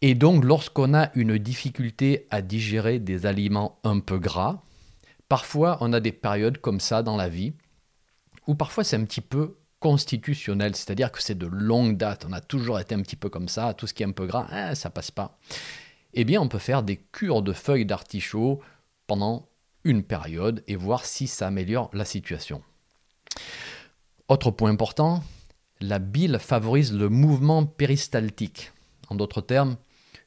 Et 0.00 0.14
donc, 0.14 0.44
lorsqu'on 0.44 0.94
a 0.94 1.10
une 1.14 1.38
difficulté 1.38 2.26
à 2.30 2.42
digérer 2.42 2.98
des 2.98 3.26
aliments 3.26 3.78
un 3.84 4.00
peu 4.00 4.18
gras, 4.18 4.62
parfois 5.28 5.78
on 5.80 5.92
a 5.92 6.00
des 6.00 6.12
périodes 6.12 6.58
comme 6.58 6.80
ça 6.80 7.02
dans 7.02 7.16
la 7.16 7.28
vie, 7.28 7.52
où 8.46 8.54
parfois 8.54 8.84
c'est 8.84 8.96
un 8.96 9.04
petit 9.04 9.20
peu 9.20 9.56
constitutionnel, 9.84 10.74
c'est-à-dire 10.74 11.12
que 11.12 11.22
c'est 11.22 11.36
de 11.36 11.46
longue 11.46 11.98
date, 11.98 12.24
on 12.26 12.32
a 12.32 12.40
toujours 12.40 12.80
été 12.80 12.94
un 12.94 13.02
petit 13.02 13.16
peu 13.16 13.28
comme 13.28 13.48
ça, 13.48 13.74
tout 13.74 13.86
ce 13.86 13.92
qui 13.92 14.02
est 14.02 14.06
un 14.06 14.12
peu 14.12 14.24
gras, 14.26 14.46
hein, 14.50 14.74
ça 14.74 14.88
passe 14.88 15.10
pas 15.10 15.36
eh 16.14 16.24
bien 16.24 16.40
on 16.40 16.48
peut 16.48 16.58
faire 16.58 16.82
des 16.82 16.96
cures 16.96 17.42
de 17.42 17.52
feuilles 17.52 17.86
d'artichaut 17.86 18.60
pendant 19.06 19.48
une 19.84 20.02
période 20.02 20.62
et 20.66 20.76
voir 20.76 21.04
si 21.04 21.26
ça 21.26 21.48
améliore 21.48 21.90
la 21.92 22.04
situation. 22.04 22.62
Autre 24.28 24.50
point 24.50 24.70
important, 24.70 25.22
la 25.80 25.98
bile 25.98 26.38
favorise 26.40 26.94
le 26.94 27.10
mouvement 27.10 27.66
péristaltique. 27.66 28.72
En 29.10 29.16
d'autres 29.16 29.42
termes, 29.42 29.76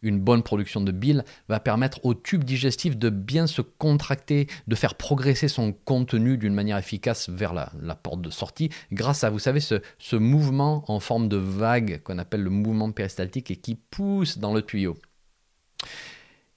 une 0.01 0.19
bonne 0.19 0.43
production 0.43 0.81
de 0.81 0.91
bile 0.91 1.23
va 1.49 1.59
permettre 1.59 2.03
au 2.05 2.13
tube 2.13 2.43
digestif 2.43 2.97
de 2.97 3.09
bien 3.09 3.47
se 3.47 3.61
contracter, 3.61 4.47
de 4.67 4.75
faire 4.75 4.95
progresser 4.95 5.47
son 5.47 5.73
contenu 5.73 6.37
d'une 6.37 6.53
manière 6.53 6.77
efficace 6.77 7.29
vers 7.29 7.53
la, 7.53 7.95
porte 7.95 8.21
de 8.21 8.29
sortie, 8.29 8.69
grâce 8.91 9.23
à, 9.23 9.29
vous 9.29 9.39
savez, 9.39 9.59
ce, 9.59 10.15
mouvement 10.15 10.83
en 10.87 10.99
forme 10.99 11.29
de 11.29 11.37
vague 11.37 12.01
qu'on 12.03 12.17
appelle 12.17 12.41
le 12.41 12.49
mouvement 12.49 12.91
péristaltique 12.91 13.51
et 13.51 13.55
qui 13.55 13.75
pousse 13.75 14.37
dans 14.37 14.53
le 14.53 14.61
tuyau. 14.61 14.97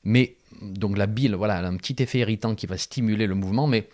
Mais 0.02 0.36
donc 0.62 0.96
la 0.96 1.06
bile, 1.06 1.34
voilà, 1.34 1.56
a 1.56 1.66
un 1.66 1.76
petit 1.76 2.02
effet 2.02 2.20
irritant 2.20 2.54
qui 2.54 2.66
va 2.66 2.78
stimuler 2.78 3.26
le 3.26 3.34
mouvement, 3.34 3.66
mais 3.66 3.88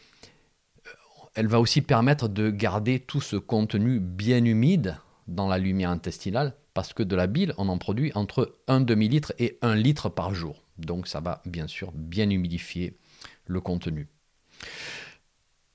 euh, 0.86 0.90
elle 1.34 1.48
va 1.48 1.60
aussi 1.60 1.82
permettre 1.82 2.28
de 2.28 2.50
garder 2.50 3.00
tout 3.00 3.20
ce 3.20 3.36
contenu 3.36 3.98
bien 4.00 4.44
humide 4.44 4.98
dans 5.26 5.48
la 5.48 5.58
lumière 5.58 5.90
intestinale, 5.90 6.54
parce 6.76 6.92
que 6.92 7.02
de 7.02 7.16
la 7.16 7.26
bile, 7.26 7.54
on 7.56 7.70
en 7.70 7.78
produit 7.78 8.12
entre 8.14 8.54
1 8.68 8.82
demi-litre 8.82 9.32
et 9.38 9.56
1 9.62 9.76
litre 9.76 10.10
par 10.10 10.34
jour. 10.34 10.62
Donc 10.76 11.08
ça 11.08 11.20
va 11.20 11.40
bien 11.46 11.66
sûr 11.66 11.90
bien 11.94 12.28
humidifier 12.28 12.98
le 13.46 13.62
contenu. 13.62 14.08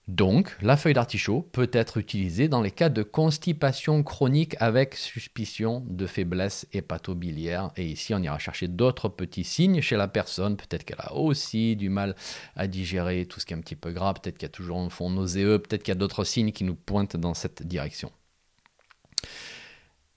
Donc, 0.07 0.55
la 0.61 0.77
feuille 0.77 0.93
d'artichaut 0.93 1.41
peut 1.41 1.69
être 1.73 1.97
utilisée 1.97 2.49
dans 2.49 2.61
les 2.61 2.69
cas 2.69 2.89
de 2.89 3.01
constipation 3.01 4.03
chronique 4.03 4.55
avec 4.59 4.93
suspicion 4.93 5.83
de 5.87 6.05
faiblesse 6.05 6.67
hépatobiliaire. 6.73 7.71
Et 7.77 7.85
ici, 7.85 8.13
on 8.13 8.21
ira 8.21 8.37
chercher 8.37 8.67
d'autres 8.67 9.09
petits 9.09 9.43
signes 9.43 9.81
chez 9.81 9.95
la 9.95 10.07
personne. 10.07 10.57
Peut-être 10.57 10.83
qu'elle 10.83 10.99
a 10.99 11.13
aussi 11.13 11.75
du 11.75 11.89
mal 11.89 12.15
à 12.55 12.67
digérer 12.67 13.25
tout 13.25 13.39
ce 13.39 13.45
qui 13.45 13.53
est 13.53 13.57
un 13.57 13.61
petit 13.61 13.75
peu 13.75 13.91
gras. 13.91 14.13
Peut-être 14.13 14.37
qu'il 14.37 14.45
y 14.45 14.51
a 14.51 14.53
toujours 14.53 14.79
un 14.79 14.89
fond 14.89 15.09
nauséeux. 15.09 15.59
Peut-être 15.59 15.81
qu'il 15.81 15.93
y 15.93 15.97
a 15.97 15.99
d'autres 15.99 16.25
signes 16.25 16.51
qui 16.51 16.63
nous 16.63 16.75
pointent 16.75 17.17
dans 17.17 17.33
cette 17.33 17.65
direction. 17.65 18.11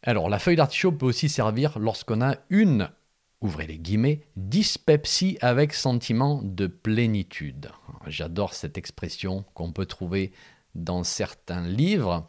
Alors, 0.04 0.28
la 0.28 0.38
feuille 0.38 0.56
d'artichaut 0.56 0.92
peut 0.92 1.06
aussi 1.06 1.28
servir 1.28 1.78
lorsqu'on 1.78 2.20
a 2.22 2.36
une 2.50 2.90
ouvrez 3.44 3.66
les 3.66 3.78
guillemets, 3.78 4.22
dyspepsie 4.36 5.36
avec 5.42 5.74
sentiment 5.74 6.40
de 6.42 6.66
plénitude. 6.66 7.70
J'adore 8.06 8.54
cette 8.54 8.78
expression 8.78 9.44
qu'on 9.52 9.70
peut 9.70 9.84
trouver 9.84 10.32
dans 10.74 11.04
certains 11.04 11.60
livres. 11.60 12.26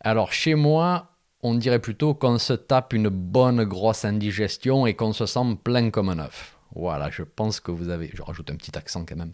Alors 0.00 0.32
chez 0.32 0.54
moi, 0.54 1.10
on 1.42 1.54
dirait 1.54 1.78
plutôt 1.78 2.14
qu'on 2.14 2.38
se 2.38 2.54
tape 2.54 2.94
une 2.94 3.10
bonne 3.10 3.64
grosse 3.64 4.06
indigestion 4.06 4.86
et 4.86 4.94
qu'on 4.94 5.12
se 5.12 5.26
sent 5.26 5.58
plein 5.62 5.90
comme 5.90 6.08
un 6.08 6.18
œuf. 6.20 6.56
Voilà, 6.74 7.10
je 7.10 7.22
pense 7.22 7.60
que 7.60 7.70
vous 7.70 7.90
avez, 7.90 8.10
je 8.14 8.22
rajoute 8.22 8.50
un 8.50 8.56
petit 8.56 8.76
accent 8.78 9.04
quand 9.04 9.16
même. 9.16 9.32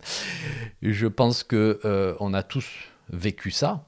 Je 0.82 1.06
pense 1.06 1.44
que 1.44 1.80
euh, 1.84 2.14
on 2.18 2.34
a 2.34 2.42
tous 2.42 2.68
vécu 3.10 3.52
ça. 3.52 3.86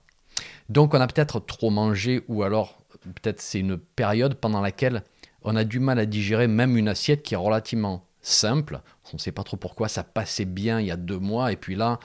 Donc 0.68 0.94
on 0.94 1.00
a 1.00 1.06
peut-être 1.08 1.40
trop 1.40 1.70
mangé 1.70 2.22
ou 2.28 2.44
alors 2.44 2.83
peut-être 3.04 3.40
c'est 3.40 3.60
une 3.60 3.76
période 3.76 4.34
pendant 4.34 4.60
laquelle 4.60 5.02
on 5.42 5.56
a 5.56 5.64
du 5.64 5.78
mal 5.78 5.98
à 5.98 6.06
digérer 6.06 6.48
même 6.48 6.76
une 6.76 6.88
assiette 6.88 7.22
qui 7.22 7.34
est 7.34 7.38
relativement 7.38 8.06
simple. 8.22 8.80
On 9.12 9.16
ne 9.16 9.18
sait 9.18 9.32
pas 9.32 9.44
trop 9.44 9.56
pourquoi 9.56 9.88
ça 9.88 10.02
passait 10.02 10.46
bien 10.46 10.80
il 10.80 10.86
y 10.86 10.90
a 10.90 10.96
deux 10.96 11.18
mois 11.18 11.52
et 11.52 11.56
puis 11.56 11.76
là, 11.76 11.98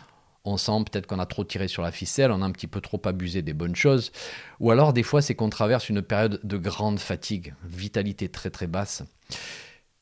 on 0.43 0.57
sent 0.57 0.83
peut-être 0.89 1.07
qu'on 1.07 1.19
a 1.19 1.25
trop 1.25 1.43
tiré 1.43 1.67
sur 1.67 1.81
la 1.81 1.91
ficelle, 1.91 2.31
on 2.31 2.41
a 2.41 2.45
un 2.45 2.51
petit 2.51 2.67
peu 2.67 2.81
trop 2.81 3.01
abusé 3.05 3.41
des 3.41 3.53
bonnes 3.53 3.75
choses. 3.75 4.11
Ou 4.59 4.71
alors 4.71 4.93
des 4.93 5.03
fois 5.03 5.21
c'est 5.21 5.35
qu'on 5.35 5.49
traverse 5.49 5.89
une 5.89 6.01
période 6.01 6.39
de 6.43 6.57
grande 6.57 6.99
fatigue, 6.99 7.53
vitalité 7.63 8.29
très 8.29 8.49
très 8.49 8.67
basse. 8.67 9.03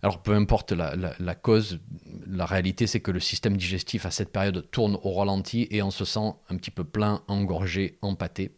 Alors 0.04 0.22
peu 0.22 0.34
importe 0.34 0.74
la, 0.74 1.36
cause, 1.36 1.80
la 2.28 2.46
réalité 2.46 2.88
c'est 2.88 3.00
que 3.00 3.12
le 3.12 3.20
système 3.20 3.58
digestif 3.58 4.06
à 4.06 4.12
cette 4.12 4.32
période 4.32 4.70
tourne 4.72 4.98
au 5.02 5.14
ralenti 5.14 5.68
et 5.72 5.82
on 5.82 5.92
se 5.92 6.06
sent 6.06 6.34
un 6.50 6.56
petit 6.56 6.72
peu 6.72 6.84
plein, 6.84 7.24
engorgé, 7.28 7.98
empâté. 8.02 8.52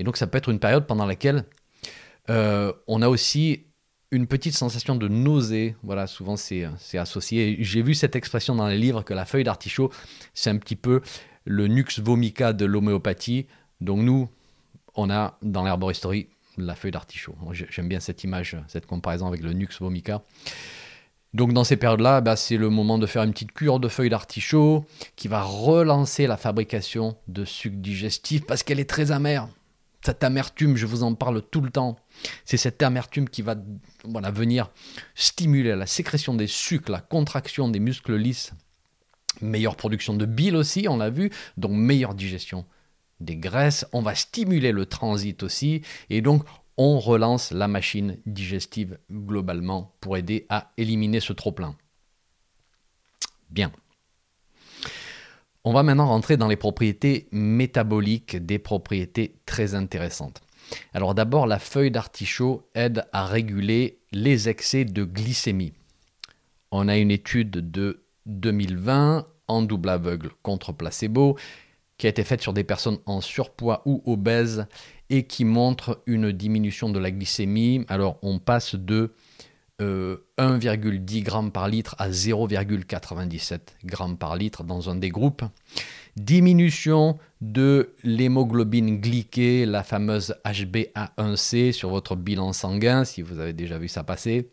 Et 0.00 0.02
donc 0.02 0.16
ça 0.16 0.26
peut 0.26 0.38
être 0.38 0.48
une 0.48 0.58
période 0.58 0.86
pendant 0.86 1.04
laquelle 1.04 1.44
euh, 2.30 2.72
on 2.86 3.02
a 3.02 3.08
aussi 3.10 3.66
une 4.10 4.26
petite 4.26 4.54
sensation 4.54 4.96
de 4.96 5.08
nausée. 5.08 5.76
Voilà, 5.82 6.06
souvent 6.06 6.36
c'est 6.38 6.64
associé. 6.94 7.58
J'ai 7.60 7.82
vu 7.82 7.94
cette 7.94 8.16
expression 8.16 8.54
dans 8.54 8.66
les 8.66 8.78
livres 8.78 9.02
que 9.02 9.12
la 9.12 9.26
feuille 9.26 9.44
d'artichaut, 9.44 9.92
c'est 10.32 10.48
un 10.48 10.56
petit 10.56 10.74
peu 10.74 11.02
le 11.44 11.68
nux 11.68 12.00
vomica 12.00 12.54
de 12.54 12.64
l'homéopathie. 12.64 13.46
Donc 13.82 13.98
nous, 14.00 14.30
on 14.94 15.10
a 15.10 15.38
dans 15.42 15.64
l'herboristerie 15.64 16.28
la 16.56 16.74
feuille 16.74 16.92
d'artichaut. 16.92 17.34
J'aime 17.52 17.88
bien 17.88 18.00
cette 18.00 18.24
image, 18.24 18.56
cette 18.68 18.86
comparaison 18.86 19.26
avec 19.26 19.42
le 19.42 19.52
nux 19.52 19.68
vomica. 19.80 20.22
Donc 21.34 21.52
dans 21.52 21.62
ces 21.62 21.76
périodes-là, 21.76 22.22
bah, 22.22 22.36
c'est 22.36 22.56
le 22.56 22.70
moment 22.70 22.96
de 22.96 23.06
faire 23.06 23.22
une 23.22 23.32
petite 23.32 23.52
cure 23.52 23.80
de 23.80 23.88
feuilles 23.88 24.08
d'artichaut 24.08 24.86
qui 25.14 25.28
va 25.28 25.42
relancer 25.42 26.26
la 26.26 26.38
fabrication 26.38 27.18
de 27.28 27.44
sucre 27.44 27.76
digestif 27.76 28.46
parce 28.46 28.62
qu'elle 28.62 28.80
est 28.80 28.88
très 28.88 29.10
amère 29.10 29.46
cette 30.04 30.24
amertume, 30.24 30.76
je 30.76 30.86
vous 30.86 31.02
en 31.02 31.14
parle 31.14 31.42
tout 31.42 31.60
le 31.60 31.70
temps. 31.70 31.96
C'est 32.44 32.56
cette 32.56 32.82
amertume 32.82 33.28
qui 33.28 33.42
va 33.42 33.56
voilà, 34.04 34.30
venir 34.30 34.70
stimuler 35.14 35.76
la 35.76 35.86
sécrétion 35.86 36.34
des 36.34 36.46
sucres, 36.46 36.90
la 36.90 37.00
contraction 37.00 37.68
des 37.68 37.80
muscles 37.80 38.16
lisses, 38.16 38.52
meilleure 39.40 39.76
production 39.76 40.14
de 40.14 40.26
bile 40.26 40.56
aussi, 40.56 40.86
on 40.88 40.96
l'a 40.96 41.10
vu, 41.10 41.30
donc 41.56 41.72
meilleure 41.72 42.14
digestion 42.14 42.64
des 43.20 43.36
graisses. 43.36 43.86
On 43.92 44.02
va 44.02 44.14
stimuler 44.14 44.72
le 44.72 44.86
transit 44.86 45.42
aussi, 45.42 45.82
et 46.08 46.22
donc 46.22 46.44
on 46.76 46.98
relance 46.98 47.50
la 47.50 47.68
machine 47.68 48.16
digestive 48.24 48.98
globalement 49.12 49.94
pour 50.00 50.16
aider 50.16 50.46
à 50.48 50.72
éliminer 50.78 51.20
ce 51.20 51.34
trop-plein. 51.34 51.76
Bien. 53.50 53.70
On 55.64 55.74
va 55.74 55.82
maintenant 55.82 56.06
rentrer 56.06 56.38
dans 56.38 56.48
les 56.48 56.56
propriétés 56.56 57.28
métaboliques, 57.32 58.36
des 58.36 58.58
propriétés 58.58 59.34
très 59.44 59.74
intéressantes. 59.74 60.40
Alors 60.94 61.14
d'abord, 61.14 61.46
la 61.46 61.58
feuille 61.58 61.90
d'artichaut 61.90 62.62
aide 62.74 63.04
à 63.12 63.26
réguler 63.26 63.98
les 64.12 64.48
excès 64.48 64.86
de 64.86 65.04
glycémie. 65.04 65.74
On 66.70 66.88
a 66.88 66.96
une 66.96 67.10
étude 67.10 67.70
de 67.70 68.02
2020 68.26 69.26
en 69.48 69.62
double 69.62 69.90
aveugle 69.90 70.30
contre 70.42 70.72
placebo 70.72 71.36
qui 71.98 72.06
a 72.06 72.10
été 72.10 72.24
faite 72.24 72.40
sur 72.40 72.54
des 72.54 72.64
personnes 72.64 72.98
en 73.04 73.20
surpoids 73.20 73.82
ou 73.84 74.02
obèses 74.06 74.66
et 75.10 75.24
qui 75.24 75.44
montre 75.44 76.02
une 76.06 76.32
diminution 76.32 76.88
de 76.88 76.98
la 76.98 77.10
glycémie. 77.10 77.84
Alors 77.88 78.18
on 78.22 78.38
passe 78.38 78.76
de 78.76 79.12
1,10 79.80 79.82
euh, 79.82 81.08
g 81.08 81.24
par 81.52 81.68
litre 81.68 81.94
à 81.98 82.10
0,97 82.10 83.60
g 83.84 83.96
par 84.18 84.36
litre 84.36 84.62
dans 84.62 84.90
un 84.90 84.96
des 84.96 85.08
groupes. 85.08 85.42
Diminution 86.16 87.16
de 87.40 87.94
l'hémoglobine 88.02 89.00
glyquée, 89.00 89.64
la 89.64 89.82
fameuse 89.82 90.34
HbA1c 90.44 91.72
sur 91.72 91.88
votre 91.90 92.14
bilan 92.16 92.52
sanguin, 92.52 93.04
si 93.04 93.22
vous 93.22 93.38
avez 93.38 93.54
déjà 93.54 93.78
vu 93.78 93.88
ça 93.88 94.04
passer. 94.04 94.50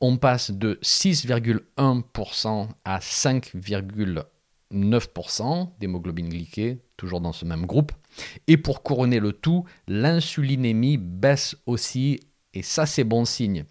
On 0.00 0.16
passe 0.16 0.52
de 0.52 0.78
6,1% 0.82 2.68
à 2.84 3.00
5,9% 3.00 5.68
d'hémoglobine 5.80 6.28
glyquée, 6.28 6.78
toujours 6.96 7.20
dans 7.20 7.32
ce 7.32 7.44
même 7.44 7.66
groupe. 7.66 7.90
Et 8.46 8.56
pour 8.56 8.82
couronner 8.82 9.20
le 9.20 9.32
tout, 9.32 9.66
l'insulinémie 9.88 10.96
baisse 10.96 11.54
aussi, 11.66 12.20
et 12.54 12.62
ça 12.62 12.86
c'est 12.86 13.04
bon 13.04 13.26
signe. 13.26 13.66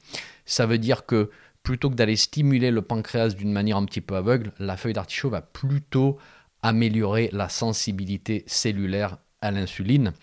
Ça 0.47 0.65
veut 0.65 0.79
dire 0.79 1.05
que 1.05 1.29
plutôt 1.61 1.89
que 1.89 1.95
d'aller 1.95 2.15
stimuler 2.15 2.71
le 2.71 2.81
pancréas 2.81 3.35
d'une 3.35 3.51
manière 3.51 3.77
un 3.77 3.85
petit 3.85 4.01
peu 4.01 4.15
aveugle, 4.15 4.53
la 4.57 4.77
feuille 4.77 4.93
d'artichaut 4.93 5.29
va 5.29 5.41
plutôt 5.41 6.17
améliorer 6.63 7.29
la 7.33 7.49
sensibilité 7.49 8.43
cellulaire 8.47 9.17
à 9.41 9.51
l'insuline. 9.51 10.13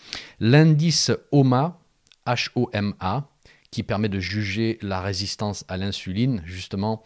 L'indice 0.40 1.12
HOMA, 1.31 1.78
H-O-M-A, 2.26 3.28
qui 3.71 3.83
permet 3.83 4.09
de 4.09 4.21
juger 4.21 4.78
la 4.83 5.00
résistance 5.00 5.64
à 5.69 5.76
l'insuline, 5.76 6.43
justement, 6.47 7.02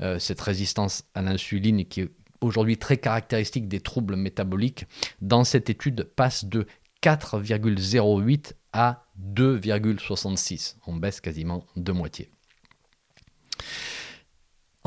euh, 0.00 0.18
cette 0.18 0.40
résistance 0.40 1.04
à 1.14 1.22
l'insuline 1.22 1.84
qui 1.86 2.02
est 2.02 2.10
aujourd'hui 2.40 2.76
très 2.76 2.98
caractéristique 2.98 3.68
des 3.68 3.80
troubles 3.80 4.16
métaboliques, 4.16 4.86
dans 5.22 5.44
cette 5.44 5.70
étude 5.70 6.04
passe 6.04 6.44
de 6.44 6.66
4,08 7.02 8.52
à 8.72 9.04
2,66. 9.18 10.76
On 10.86 10.96
baisse 10.96 11.20
quasiment 11.20 11.64
de 11.76 11.92
moitié. 11.92 12.30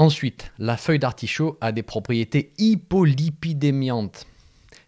Ensuite, 0.02 0.52
la 0.58 0.78
feuille 0.78 0.98
d'artichaut 0.98 1.60
a 1.62 1.72
des 1.72 1.84
propriétés 1.84 2.54
hypolipidémiantes, 2.58 4.26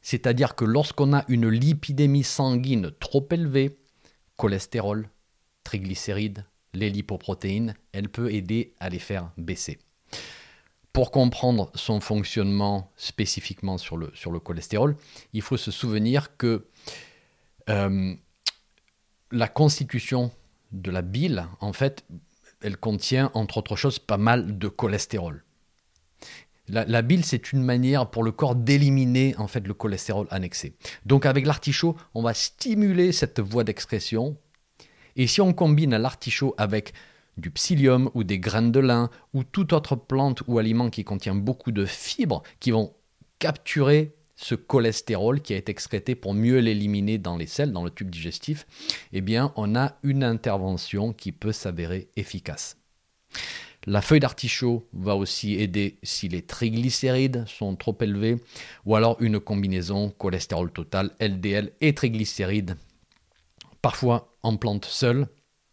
c'est-à-dire 0.01 0.55
que 0.55 0.65
lorsqu'on 0.65 1.13
a 1.13 1.23
une 1.27 1.49
lipidémie 1.49 2.23
sanguine 2.23 2.89
trop 2.99 3.23
élevée, 3.29 3.77
cholestérol, 4.37 5.07
triglycérides, 5.63 6.47
les 6.73 6.89
lipoprotéines, 6.89 7.75
elle 7.91 8.09
peut 8.09 8.33
aider 8.33 8.73
à 8.79 8.89
les 8.89 8.97
faire 8.97 9.29
baisser. 9.37 9.77
Pour 10.93 11.11
comprendre 11.11 11.69
son 11.75 11.99
fonctionnement 11.99 12.91
spécifiquement 12.95 13.77
sur 13.77 13.97
le, 13.97 14.39
cholestérol, 14.39 14.97
il 15.31 15.43
faut 15.43 15.57
se 15.57 15.69
souvenir 15.69 16.37
que 16.37 16.65
euh, 17.69 18.15
la 19.31 19.47
constitution 19.47 20.31
de 20.71 20.89
la 20.89 21.03
bile, 21.03 21.45
en 21.61 21.71
fait, 21.71 22.03
elle 22.63 22.77
contient, 22.77 23.31
entre 23.33 23.57
autres 23.57 23.75
choses, 23.75 23.99
pas 23.99 24.17
mal 24.17 24.57
de 24.57 24.67
cholestérol. 24.67 25.43
La, 26.69 27.01
bile, 27.01 27.25
c'est 27.25 27.51
une 27.51 27.61
manière 27.61 28.09
pour 28.09 28.23
le 28.23 28.31
corps 28.31 28.55
d'éliminer 28.55 29.35
en 29.37 29.47
fait 29.47 29.67
le 29.67 29.73
cholestérol 29.73 30.27
annexé. 30.31 30.77
Donc 31.05 31.25
avec 31.25 31.45
l'artichaut, 31.45 31.97
on 32.13 32.21
va 32.21 32.33
stimuler 32.33 33.11
cette 33.11 33.41
voie 33.41 33.65
d'excrétion. 33.65 34.37
Et 35.17 35.27
si 35.27 35.41
on 35.41 35.51
combine 35.51 35.95
l'artichaut 35.97 36.55
avec 36.57 36.93
du 37.35 37.51
psyllium 37.51 38.09
ou 38.13 38.23
des 38.23 38.39
graines 38.39 38.71
de 38.71 38.79
lin 38.79 39.09
ou 39.33 39.43
toute 39.43 39.73
autre 39.73 39.97
plante 39.97 40.41
ou 40.47 40.57
aliment 40.57 40.89
qui 40.89 41.03
contient 41.03 41.35
beaucoup 41.35 41.73
de 41.73 41.85
fibres 41.85 42.43
qui 42.61 42.71
vont 42.71 42.93
capturer 43.39 44.15
ce 44.43 44.55
cholestérol 44.55 45.41
qui 45.41 45.53
a 45.53 45.57
été 45.57 45.71
excrété 45.71 46.15
pour 46.15 46.33
mieux 46.33 46.59
l'éliminer 46.59 47.17
dans 47.17 47.37
les 47.37 47.47
selles, 47.47 47.71
dans 47.71 47.83
le 47.83 47.89
tube 47.89 48.09
digestif, 48.09 48.65
eh 49.13 49.21
bien, 49.21 49.53
on 49.55 49.75
a 49.75 49.97
une 50.03 50.23
intervention 50.23 51.13
qui 51.13 51.31
peut 51.31 51.51
s'avérer 51.51 52.09
efficace. 52.15 52.77
La 53.85 54.01
feuille 54.01 54.21
d'artichaut 54.21 54.87
va 54.93 55.15
aussi 55.15 55.55
aider 55.55 55.97
si 56.03 56.29
les 56.29 56.41
triglycérides 56.41 57.45
sont 57.47 57.75
trop 57.75 57.97
élevés, 57.99 58.37
ou 58.85 58.95
alors 58.95 59.17
une 59.21 59.39
combinaison 59.39 60.09
cholestérol 60.09 60.71
total, 60.71 61.11
LDL 61.19 61.71
et 61.81 61.93
triglycérides, 61.93 62.77
parfois 63.81 64.33
en 64.41 64.55
plante 64.55 64.85
seule, 64.85 65.27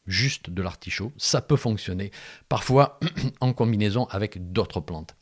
juste 0.06 0.50
de 0.50 0.62
l'artichaut, 0.62 1.12
ça 1.16 1.40
peut 1.40 1.56
fonctionner, 1.56 2.10
parfois 2.48 2.98
en 3.40 3.52
combinaison 3.52 4.06
avec 4.06 4.52
d'autres 4.52 4.80
plantes. 4.80 5.14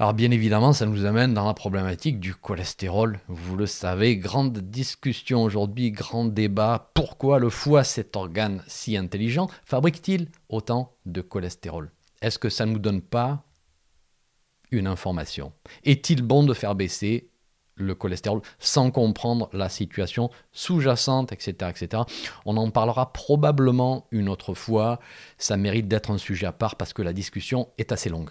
Alors 0.00 0.14
bien 0.14 0.30
évidemment, 0.30 0.72
ça 0.72 0.86
nous 0.86 1.04
amène 1.04 1.34
dans 1.34 1.46
la 1.46 1.52
problématique 1.52 2.20
du 2.20 2.34
cholestérol. 2.34 3.20
Vous 3.28 3.54
le 3.54 3.66
savez, 3.66 4.16
grande 4.16 4.56
discussion 4.56 5.42
aujourd'hui, 5.42 5.90
grand 5.90 6.24
débat. 6.24 6.90
Pourquoi 6.94 7.38
le 7.38 7.50
foie, 7.50 7.84
cet 7.84 8.16
organe 8.16 8.64
si 8.66 8.96
intelligent, 8.96 9.50
fabrique-t-il 9.66 10.28
autant 10.48 10.94
de 11.04 11.20
cholestérol? 11.20 11.90
Est-ce 12.22 12.38
que 12.38 12.48
ça 12.48 12.64
ne 12.64 12.72
nous 12.72 12.78
donne 12.78 13.02
pas 13.02 13.44
une 14.70 14.86
information? 14.86 15.52
Est-il 15.84 16.22
bon 16.22 16.44
de 16.44 16.54
faire 16.54 16.74
baisser 16.74 17.28
le 17.74 17.94
cholestérol 17.94 18.40
sans 18.58 18.90
comprendre 18.90 19.50
la 19.52 19.68
situation 19.68 20.30
sous-jacente, 20.52 21.30
etc., 21.30 21.52
etc. 21.68 22.04
On 22.46 22.56
en 22.56 22.70
parlera 22.70 23.12
probablement 23.12 24.06
une 24.12 24.30
autre 24.30 24.54
fois. 24.54 24.98
Ça 25.36 25.58
mérite 25.58 25.88
d'être 25.88 26.10
un 26.10 26.16
sujet 26.16 26.46
à 26.46 26.52
part 26.52 26.76
parce 26.76 26.94
que 26.94 27.02
la 27.02 27.12
discussion 27.12 27.68
est 27.76 27.92
assez 27.92 28.08
longue. 28.08 28.30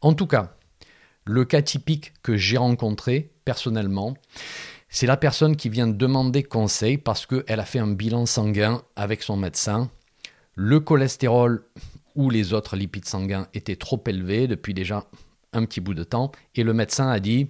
En 0.00 0.14
tout 0.14 0.26
cas, 0.26 0.56
le 1.24 1.44
cas 1.44 1.62
typique 1.62 2.12
que 2.22 2.36
j'ai 2.36 2.56
rencontré 2.56 3.32
personnellement, 3.44 4.14
c'est 4.88 5.06
la 5.06 5.16
personne 5.16 5.56
qui 5.56 5.68
vient 5.68 5.86
demander 5.86 6.42
conseil 6.42 6.98
parce 6.98 7.26
qu'elle 7.26 7.60
a 7.60 7.64
fait 7.64 7.78
un 7.78 7.92
bilan 7.92 8.26
sanguin 8.26 8.82
avec 8.96 9.22
son 9.22 9.36
médecin. 9.36 9.90
Le 10.54 10.80
cholestérol 10.80 11.64
ou 12.14 12.28
les 12.28 12.52
autres 12.52 12.76
lipides 12.76 13.06
sanguins 13.06 13.48
étaient 13.54 13.76
trop 13.76 14.02
élevés 14.06 14.46
depuis 14.48 14.74
déjà 14.74 15.04
un 15.52 15.64
petit 15.64 15.80
bout 15.80 15.94
de 15.94 16.04
temps 16.04 16.32
et 16.54 16.62
le 16.62 16.74
médecin 16.74 17.08
a 17.08 17.20
dit, 17.20 17.48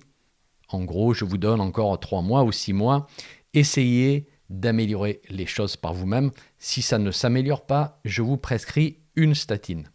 en 0.69 0.85
gros, 0.85 1.15
je 1.15 1.25
vous 1.25 1.39
donne 1.39 1.61
encore 1.61 1.99
trois 1.99 2.23
mois 2.23 2.45
ou 2.45 2.53
six 2.53 2.73
mois, 2.73 3.07
essayez 3.55 4.29
d'améliorer 4.49 5.21
les 5.29 5.47
choses 5.47 5.77
par 5.77 5.95
vous-même. 5.95 6.31
Si 6.59 6.83
ça 6.83 6.99
ne 6.99 7.11
s'améliore 7.11 7.67
pas, 7.67 8.01
je 8.05 8.23
vous 8.23 8.37
prescris 8.37 8.99
une 9.17 9.35
statine. 9.35 9.91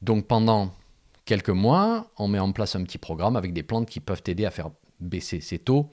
Donc 0.00 0.26
pendant 0.26 0.74
quelques 1.24 1.50
mois, 1.50 2.10
on 2.18 2.28
met 2.28 2.38
en 2.38 2.52
place 2.52 2.76
un 2.76 2.82
petit 2.84 2.98
programme 2.98 3.36
avec 3.36 3.52
des 3.52 3.62
plantes 3.62 3.88
qui 3.88 4.00
peuvent 4.00 4.22
aider 4.26 4.44
à 4.44 4.50
faire 4.50 4.70
baisser 5.00 5.40
ces 5.40 5.58
taux, 5.58 5.90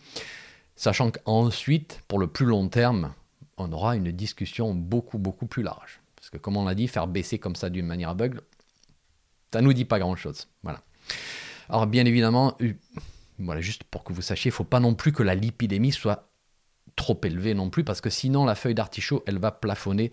sachant 0.75 1.11
qu'ensuite, 1.11 2.01
pour 2.07 2.19
le 2.19 2.27
plus 2.27 2.45
long 2.45 2.69
terme, 2.69 3.13
on 3.57 3.71
aura 3.71 3.95
une 3.95 4.11
discussion 4.11 4.73
beaucoup, 4.73 5.17
beaucoup 5.17 5.45
plus 5.45 5.63
large. 5.63 5.99
Parce 6.15 6.29
que 6.29 6.37
comme 6.37 6.57
on 6.57 6.65
l'a 6.65 6.75
dit, 6.75 6.87
faire 6.87 7.07
baisser 7.07 7.39
comme 7.39 7.55
ça 7.55 7.69
d'une 7.69 7.85
manière 7.85 8.09
aveugle, 8.09 8.41
ça 9.51 9.61
ne 9.61 9.65
nous 9.65 9.73
dit 9.73 9.85
pas 9.85 9.99
grand-chose. 9.99 10.47
Voilà. 10.63 10.81
Alors 11.69 11.87
bien 11.87 12.05
évidemment, 12.05 12.57
voilà, 13.37 13.61
juste 13.61 13.83
pour 13.83 14.03
que 14.03 14.13
vous 14.13 14.21
sachiez, 14.21 14.49
il 14.49 14.53
ne 14.53 14.55
faut 14.55 14.63
pas 14.63 14.79
non 14.79 14.95
plus 14.95 15.11
que 15.11 15.23
la 15.23 15.35
lipidémie 15.35 15.91
soit 15.91 16.29
trop 16.95 17.19
élevée 17.23 17.53
non 17.53 17.69
plus, 17.69 17.83
parce 17.83 18.01
que 18.01 18.09
sinon 18.09 18.45
la 18.45 18.55
feuille 18.55 18.75
d'artichaut, 18.75 19.23
elle 19.25 19.39
va 19.39 19.51
plafonner 19.51 20.11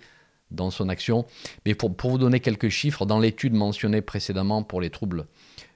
dans 0.51 0.71
son 0.71 0.89
action. 0.89 1.27
Mais 1.65 1.75
pour, 1.75 1.95
vous 2.03 2.19
donner 2.19 2.41
quelques 2.41 2.69
chiffres, 2.69 3.07
dans 3.07 3.19
l'étude 3.19 3.55
mentionnée 3.55 4.03
précédemment 4.03 4.63
pour 4.63 4.81
les 4.81 4.91
troubles 4.91 5.27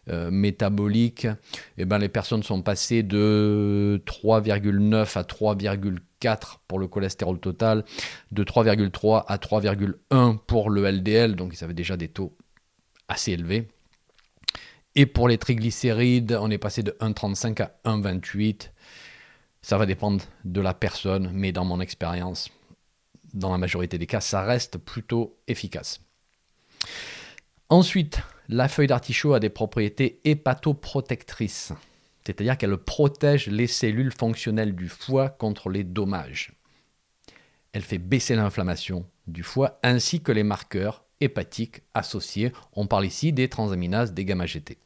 euh, 0.08 0.30
métaboliques, 0.30 1.26
eh 1.78 1.84
ben, 1.84 1.98
les 1.98 2.08
personnes 2.08 2.42
sont 2.42 2.62
passées 2.62 3.02
de 3.02 4.02
3,9 4.06 5.18
à 5.18 5.22
3,4 5.22 6.58
pour 6.68 6.78
le 6.78 6.86
cholestérol 6.86 7.38
total, 7.38 7.84
de 8.32 8.44
3,3 8.44 9.24
à 9.26 9.36
3,1 9.36 10.38
pour 10.46 10.70
le 10.70 10.90
LDL, 10.90 11.36
donc 11.36 11.52
ils 11.54 11.64
avaient 11.64 11.74
déjà 11.74 11.96
des 11.96 12.08
taux 12.08 12.36
assez 13.08 13.32
élevés. 13.32 13.68
Et 14.96 15.06
pour 15.06 15.28
les 15.28 15.38
triglycérides, 15.38 16.36
on 16.40 16.50
est 16.50 16.58
passé 16.58 16.82
de 16.82 16.96
1,35 17.00 17.62
à 17.62 17.72
1,28. 17.84 18.70
Ça 19.62 19.78
va 19.78 19.86
dépendre 19.86 20.24
de 20.44 20.60
la 20.60 20.74
personne, 20.74 21.30
mais 21.32 21.52
dans 21.52 21.64
mon 21.64 21.80
expérience, 21.80 22.50
dans 23.34 23.52
la 23.52 23.58
majorité 23.58 23.98
des 23.98 24.06
cas, 24.06 24.20
ça 24.20 24.42
reste 24.42 24.78
plutôt 24.78 25.38
efficace. 25.46 26.00
Ensuite, 27.68 28.20
la 28.48 28.68
feuille 28.68 28.88
d'artichaut 28.88 29.34
a 29.34 29.40
des 29.40 29.48
propriétés 29.48 30.20
hépatoprotectrices, 30.24 31.72
c'est-à-dire 32.24 32.58
qu'elle 32.58 32.76
protège 32.76 33.46
les 33.46 33.66
cellules 33.66 34.12
fonctionnelles 34.12 34.74
du 34.74 34.88
foie 34.88 35.28
contre 35.28 35.68
les 35.68 35.84
dommages. 35.84 36.52
Elle 37.72 37.82
fait 37.82 37.98
baisser 37.98 38.34
l'inflammation 38.34 39.06
du 39.26 39.42
foie 39.42 39.78
ainsi 39.82 40.20
que 40.20 40.32
les 40.32 40.42
marqueurs 40.42 41.04
hépatiques 41.20 41.82
associés. 41.94 42.52
On 42.72 42.86
parle 42.86 43.06
ici 43.06 43.32
des 43.32 43.48
transaminases, 43.48 44.12
des 44.12 44.24
gamma-GT. 44.24 44.78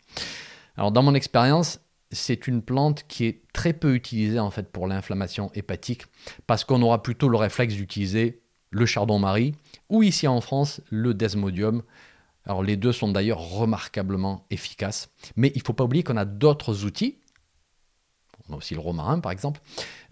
Alors 0.76 0.92
dans 0.92 1.02
mon 1.02 1.14
expérience, 1.14 1.80
c'est 2.14 2.46
une 2.46 2.62
plante 2.62 3.05
qui 3.09 3.27
est 3.27 3.42
très 3.53 3.72
peu 3.72 3.94
utilisée 3.94 4.38
en 4.38 4.50
fait 4.50 4.70
pour 4.70 4.87
l'inflammation 4.87 5.50
hépatique 5.55 6.07
parce 6.46 6.64
qu'on 6.64 6.81
aura 6.83 7.03
plutôt 7.03 7.29
le 7.29 7.37
réflexe 7.37 7.74
d'utiliser 7.74 8.42
le 8.70 8.87
chardon-marie 8.87 9.55
ou 9.88 10.03
ici 10.03 10.27
en 10.27 10.40
France 10.40 10.81
le 10.90 11.14
desmodium. 11.14 11.83
Alors 12.46 12.62
les 12.62 12.77
deux 12.77 12.92
sont 12.92 13.09
d'ailleurs 13.09 13.38
remarquablement 13.38 14.46
efficaces, 14.50 15.11
mais 15.37 15.53
il 15.55 15.59
ne 15.59 15.64
faut 15.64 15.72
pas 15.72 15.85
oublier 15.85 16.03
qu'on 16.03 16.16
a 16.16 16.24
d'autres 16.24 16.85
outils. 16.85 17.18
On 18.48 18.55
a 18.55 18.57
aussi 18.57 18.74
le 18.74 18.81
romarin 18.81 19.20
par 19.20 19.33
exemple, 19.33 19.61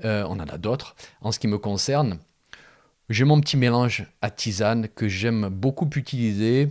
euh, 0.04 0.24
on 0.28 0.40
en 0.40 0.48
a 0.48 0.58
d'autres. 0.58 0.94
En 1.20 1.32
ce 1.32 1.38
qui 1.38 1.48
me 1.48 1.58
concerne, 1.58 2.18
j'ai 3.08 3.24
mon 3.24 3.40
petit 3.40 3.56
mélange 3.56 4.06
à 4.22 4.30
tisane 4.30 4.88
que 4.88 5.08
j'aime 5.08 5.48
beaucoup 5.48 5.90
utiliser 5.96 6.68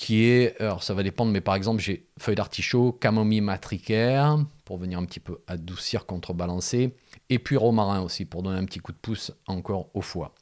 qui 0.00 0.24
est, 0.24 0.58
alors 0.62 0.82
ça 0.82 0.94
va 0.94 1.02
dépendre, 1.02 1.30
mais 1.30 1.42
par 1.42 1.54
exemple, 1.54 1.82
j'ai 1.82 2.06
feuille 2.18 2.34
d'artichaut, 2.34 2.90
camomille 2.90 3.42
matricaire, 3.42 4.38
pour 4.64 4.78
venir 4.78 4.98
un 4.98 5.04
petit 5.04 5.20
peu 5.20 5.42
adoucir, 5.46 6.06
contrebalancer, 6.06 6.94
et 7.28 7.38
puis 7.38 7.58
romarin 7.58 8.00
aussi, 8.00 8.24
pour 8.24 8.42
donner 8.42 8.58
un 8.58 8.64
petit 8.64 8.78
coup 8.78 8.92
de 8.92 8.96
pouce 8.96 9.30
encore 9.46 9.90
au 9.92 10.00
foie. 10.00 10.34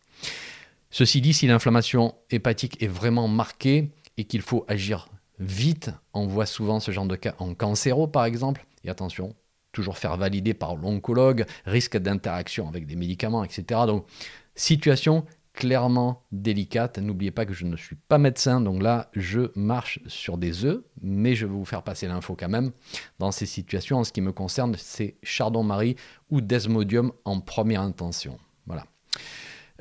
Ceci 0.90 1.20
dit, 1.20 1.34
si 1.34 1.48
l'inflammation 1.48 2.14
hépatique 2.30 2.80
est 2.80 2.86
vraiment 2.86 3.26
marquée 3.26 3.90
et 4.16 4.22
qu'il 4.22 4.42
faut 4.42 4.64
agir 4.68 5.08
vite, 5.40 5.90
on 6.14 6.28
voit 6.28 6.46
souvent 6.46 6.78
ce 6.78 6.92
genre 6.92 7.06
de 7.06 7.16
cas 7.16 7.34
en 7.40 7.52
cancéro 7.54 8.06
par 8.06 8.26
exemple, 8.26 8.64
et 8.84 8.90
attention, 8.90 9.34
toujours 9.72 9.98
faire 9.98 10.16
valider 10.16 10.54
par 10.54 10.76
l'oncologue, 10.76 11.46
risque 11.66 11.96
d'interaction 11.96 12.68
avec 12.68 12.86
des 12.86 12.94
médicaments, 12.94 13.42
etc. 13.42 13.80
Donc, 13.88 14.06
situation 14.54 15.24
clairement 15.58 16.22
délicate. 16.30 16.98
N'oubliez 16.98 17.32
pas 17.32 17.44
que 17.44 17.52
je 17.52 17.64
ne 17.64 17.76
suis 17.76 17.96
pas 17.96 18.16
médecin, 18.16 18.60
donc 18.60 18.80
là, 18.80 19.10
je 19.12 19.50
marche 19.56 19.98
sur 20.06 20.38
des 20.38 20.64
œufs, 20.64 20.84
mais 21.02 21.34
je 21.34 21.46
vais 21.46 21.52
vous 21.52 21.64
faire 21.64 21.82
passer 21.82 22.06
l'info 22.06 22.36
quand 22.38 22.48
même. 22.48 22.70
Dans 23.18 23.32
ces 23.32 23.44
situations, 23.44 23.98
en 23.98 24.04
ce 24.04 24.12
qui 24.12 24.20
me 24.20 24.30
concerne, 24.30 24.76
c'est 24.78 25.16
Chardon-Marie 25.24 25.96
ou 26.30 26.40
Desmodium 26.40 27.10
en 27.24 27.40
première 27.40 27.80
intention. 27.80 28.38
Voilà. 28.66 28.86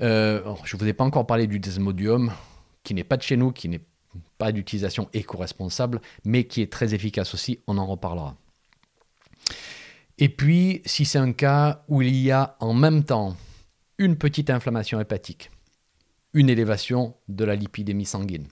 Euh, 0.02 0.42
je 0.63 0.76
ne 0.76 0.80
vous 0.80 0.88
ai 0.88 0.94
pas 0.94 1.04
encore 1.04 1.28
parlé 1.28 1.46
du 1.46 1.60
Desmodium, 1.60 2.32
qui 2.82 2.96
n'est 2.96 3.04
pas 3.04 3.18
de 3.18 3.22
chez 3.22 3.38
nous, 3.38 3.52
qui 3.52 3.70
n'est 3.70 3.86
pas 4.40 4.52
d'utilisation 4.52 5.10
éco-responsable, 5.13 6.02
mais 6.26 6.46
qui 6.46 6.63
est 6.63 6.74
très 6.74 6.96
efficace 6.96 7.36
aussi, 7.36 7.60
on 7.68 7.78
en 7.78 7.86
reparlera. 7.86 8.36
Et 10.18 10.30
puis, 10.30 10.82
si 10.88 11.06
c'est 11.06 11.20
un 11.20 11.34
cas 11.34 11.84
où 11.88 12.02
il 12.02 12.16
y 12.16 12.32
a 12.32 12.58
en 12.62 12.74
même 12.74 13.04
temps 13.04 13.36
une 14.00 14.18
petite 14.18 14.50
inflammation 14.50 15.00
hépatique, 15.00 15.52
une 16.34 16.50
élévation 16.50 17.16
de 17.28 17.46
la 17.46 17.56
lipidémie 17.56 18.06
sanguine, 18.06 18.48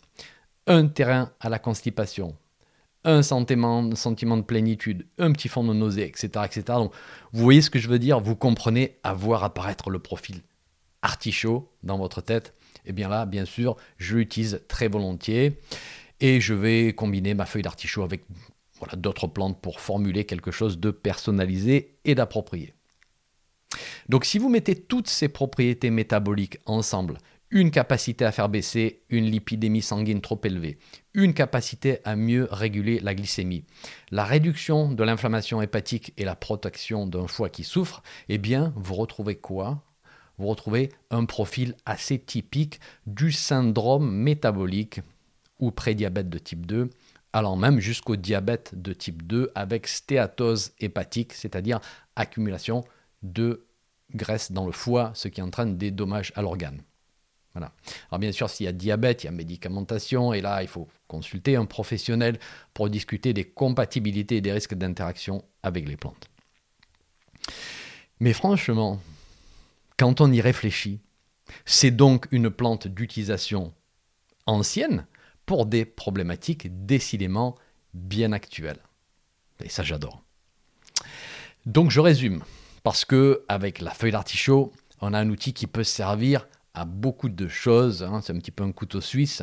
un 0.68 0.88
terrain 0.88 1.32
à 1.40 1.50
la 1.50 1.60
constipation, 1.60 2.36
un 3.04 3.22
sentiment, 3.22 3.96
sentiment 3.96 4.38
de 4.38 4.42
plénitude, 4.42 5.06
un 5.20 5.32
petit 5.32 5.48
fond 5.48 5.64
de 5.64 5.74
nausée, 5.74 6.08
etc., 6.08 6.28
etc. 6.46 6.64
Donc, 6.70 6.94
vous 7.32 7.44
voyez 7.44 7.62
ce 7.62 7.70
que 7.70 7.80
je 7.80 7.88
veux 7.88 8.00
dire 8.00 8.20
Vous 8.20 8.36
comprenez 8.36 8.98
à 9.04 9.14
voir 9.14 9.44
apparaître 9.44 9.90
le 9.90 10.00
profil 10.00 10.42
artichaut 11.06 11.72
dans 11.84 11.98
votre 11.98 12.20
tête. 12.22 12.56
Et 12.78 12.90
eh 12.90 12.94
bien 12.94 13.10
là, 13.10 13.26
bien 13.26 13.46
sûr, 13.46 13.78
je 13.98 14.18
l'utilise 14.18 14.62
très 14.68 14.88
volontiers 14.88 15.60
et 16.20 16.42
je 16.42 16.54
vais 16.54 16.94
combiner 16.94 17.34
ma 17.34 17.46
feuille 17.46 17.62
d'artichaut 17.62 18.04
avec 18.04 18.24
voilà, 18.80 18.96
d'autres 18.96 19.28
plantes 19.28 19.60
pour 19.62 19.80
formuler 19.80 20.26
quelque 20.26 20.52
chose 20.52 20.80
de 20.80 20.92
personnalisé 20.92 21.96
et 22.06 22.16
d'approprié. 22.16 22.74
Donc 24.10 24.26
si 24.26 24.38
vous 24.38 24.50
mettez 24.50 24.76
toutes 24.76 25.08
ces 25.08 25.30
propriétés 25.30 25.90
métaboliques 25.90 26.60
ensemble, 26.66 27.18
une 27.52 27.72
capacité 27.72 28.26
à 28.26 28.32
faire 28.32 28.50
baisser 28.50 29.04
une 29.10 29.26
lipidémie 29.26 29.82
sanguine 29.82 30.22
trop 30.22 30.40
élevée, 30.44 30.78
une 31.14 31.34
capacité 31.34 32.00
à 32.04 32.16
mieux 32.16 32.48
réguler 32.52 33.00
la 33.00 33.14
glycémie, 33.14 33.66
la 34.12 34.26
réduction 34.26 34.92
de 34.92 35.04
l'inflammation 35.04 35.62
hépatique 35.62 36.14
et 36.18 36.26
la 36.26 36.36
protection 36.36 37.08
d'un 37.08 37.28
foie 37.28 37.50
qui 37.50 37.64
souffre, 37.64 38.02
eh 38.30 38.38
bien, 38.38 38.74
vous 38.76 38.96
retrouvez 38.96 39.36
quoi? 39.36 39.84
Vous 40.38 40.48
retrouvez 40.48 40.92
un 41.12 41.26
profil 41.26 41.76
assez 41.86 42.20
typique 42.20 42.80
du 43.06 43.32
syndrome 43.32 44.12
métabolique 44.12 45.00
ou 45.60 45.72
prédiabète 45.72 46.30
de 46.30 46.38
type 46.38 46.66
2, 46.66 46.90
allant 47.32 47.56
même 47.56 47.80
jusqu'au 47.80 48.16
diabète 48.16 48.82
de 48.82 48.92
type 48.92 49.24
2 49.24 49.52
avec 49.56 49.88
stéatose 49.88 50.74
hépatique, 50.80 51.34
c'est-à-dire 51.34 51.80
accumulation 52.16 52.84
de 53.24 53.66
graisse 54.14 54.52
dans 54.52 54.66
le 54.66 54.72
foie, 54.72 55.12
ce 55.14 55.28
qui 55.28 55.42
entraîne 55.42 55.78
des 55.78 55.92
dommages 55.92 56.34
à 56.36 56.42
l'organe. 56.42 56.82
Alors 57.56 58.20
bien 58.20 58.32
sûr, 58.32 58.50
s'il 58.50 58.66
y 58.66 58.70
a 58.70 58.72
diabète, 58.72 59.24
il 59.24 59.28
y 59.28 59.30
a 59.30 59.32
médicamentation, 59.32 60.34
et 60.34 60.42
là, 60.42 60.62
il 60.62 60.68
faut 60.68 60.88
consulter 61.08 61.56
un 61.56 61.66
professionnel 61.66 62.38
pour 62.74 62.90
discuter 62.90 63.34
des 63.34 63.46
compatibilités 63.46 64.38
et 64.38 64.42
des 64.42 64.52
risques 64.52 64.76
d'interaction 64.76 65.44
avec 65.64 65.88
les 65.88 65.98
plantes. 65.98 66.30
Mais 68.20 68.34
franchement, 68.34 69.00
quand 69.98 70.22
on 70.22 70.32
y 70.32 70.42
réfléchit, 70.42 71.00
c'est 71.66 71.92
donc 71.92 72.28
une 72.32 72.50
plante 72.50 72.88
d'utilisation 72.88 73.74
ancienne 74.46 75.06
pour 75.46 75.66
des 75.66 75.86
problématiques 75.86 76.86
décidément 76.86 77.56
bien 77.94 78.32
actuelles. 78.32 78.82
Et 79.64 79.70
ça, 79.70 79.84
j'adore. 79.84 80.24
Donc 81.66 81.92
je 81.92 82.00
résume. 82.00 82.44
Parce 82.84 83.06
que 83.06 83.44
avec 83.48 83.80
la 83.80 83.92
feuille 83.92 84.12
d'artichaut, 84.12 84.72
on 85.02 85.14
a 85.14 85.20
un 85.20 85.30
outil 85.30 85.54
qui 85.54 85.66
peut 85.66 85.84
servir 85.84 86.48
à 86.76 86.86
beaucoup 86.86 87.30
de 87.30 87.48
choses. 87.48 88.04
Hein. 88.04 88.22
c'est 88.22 88.34
un 88.34 88.40
petit 88.40 88.52
peu 88.52 88.64
un 88.64 88.72
couteau 88.72 89.02
suisse. 89.02 89.42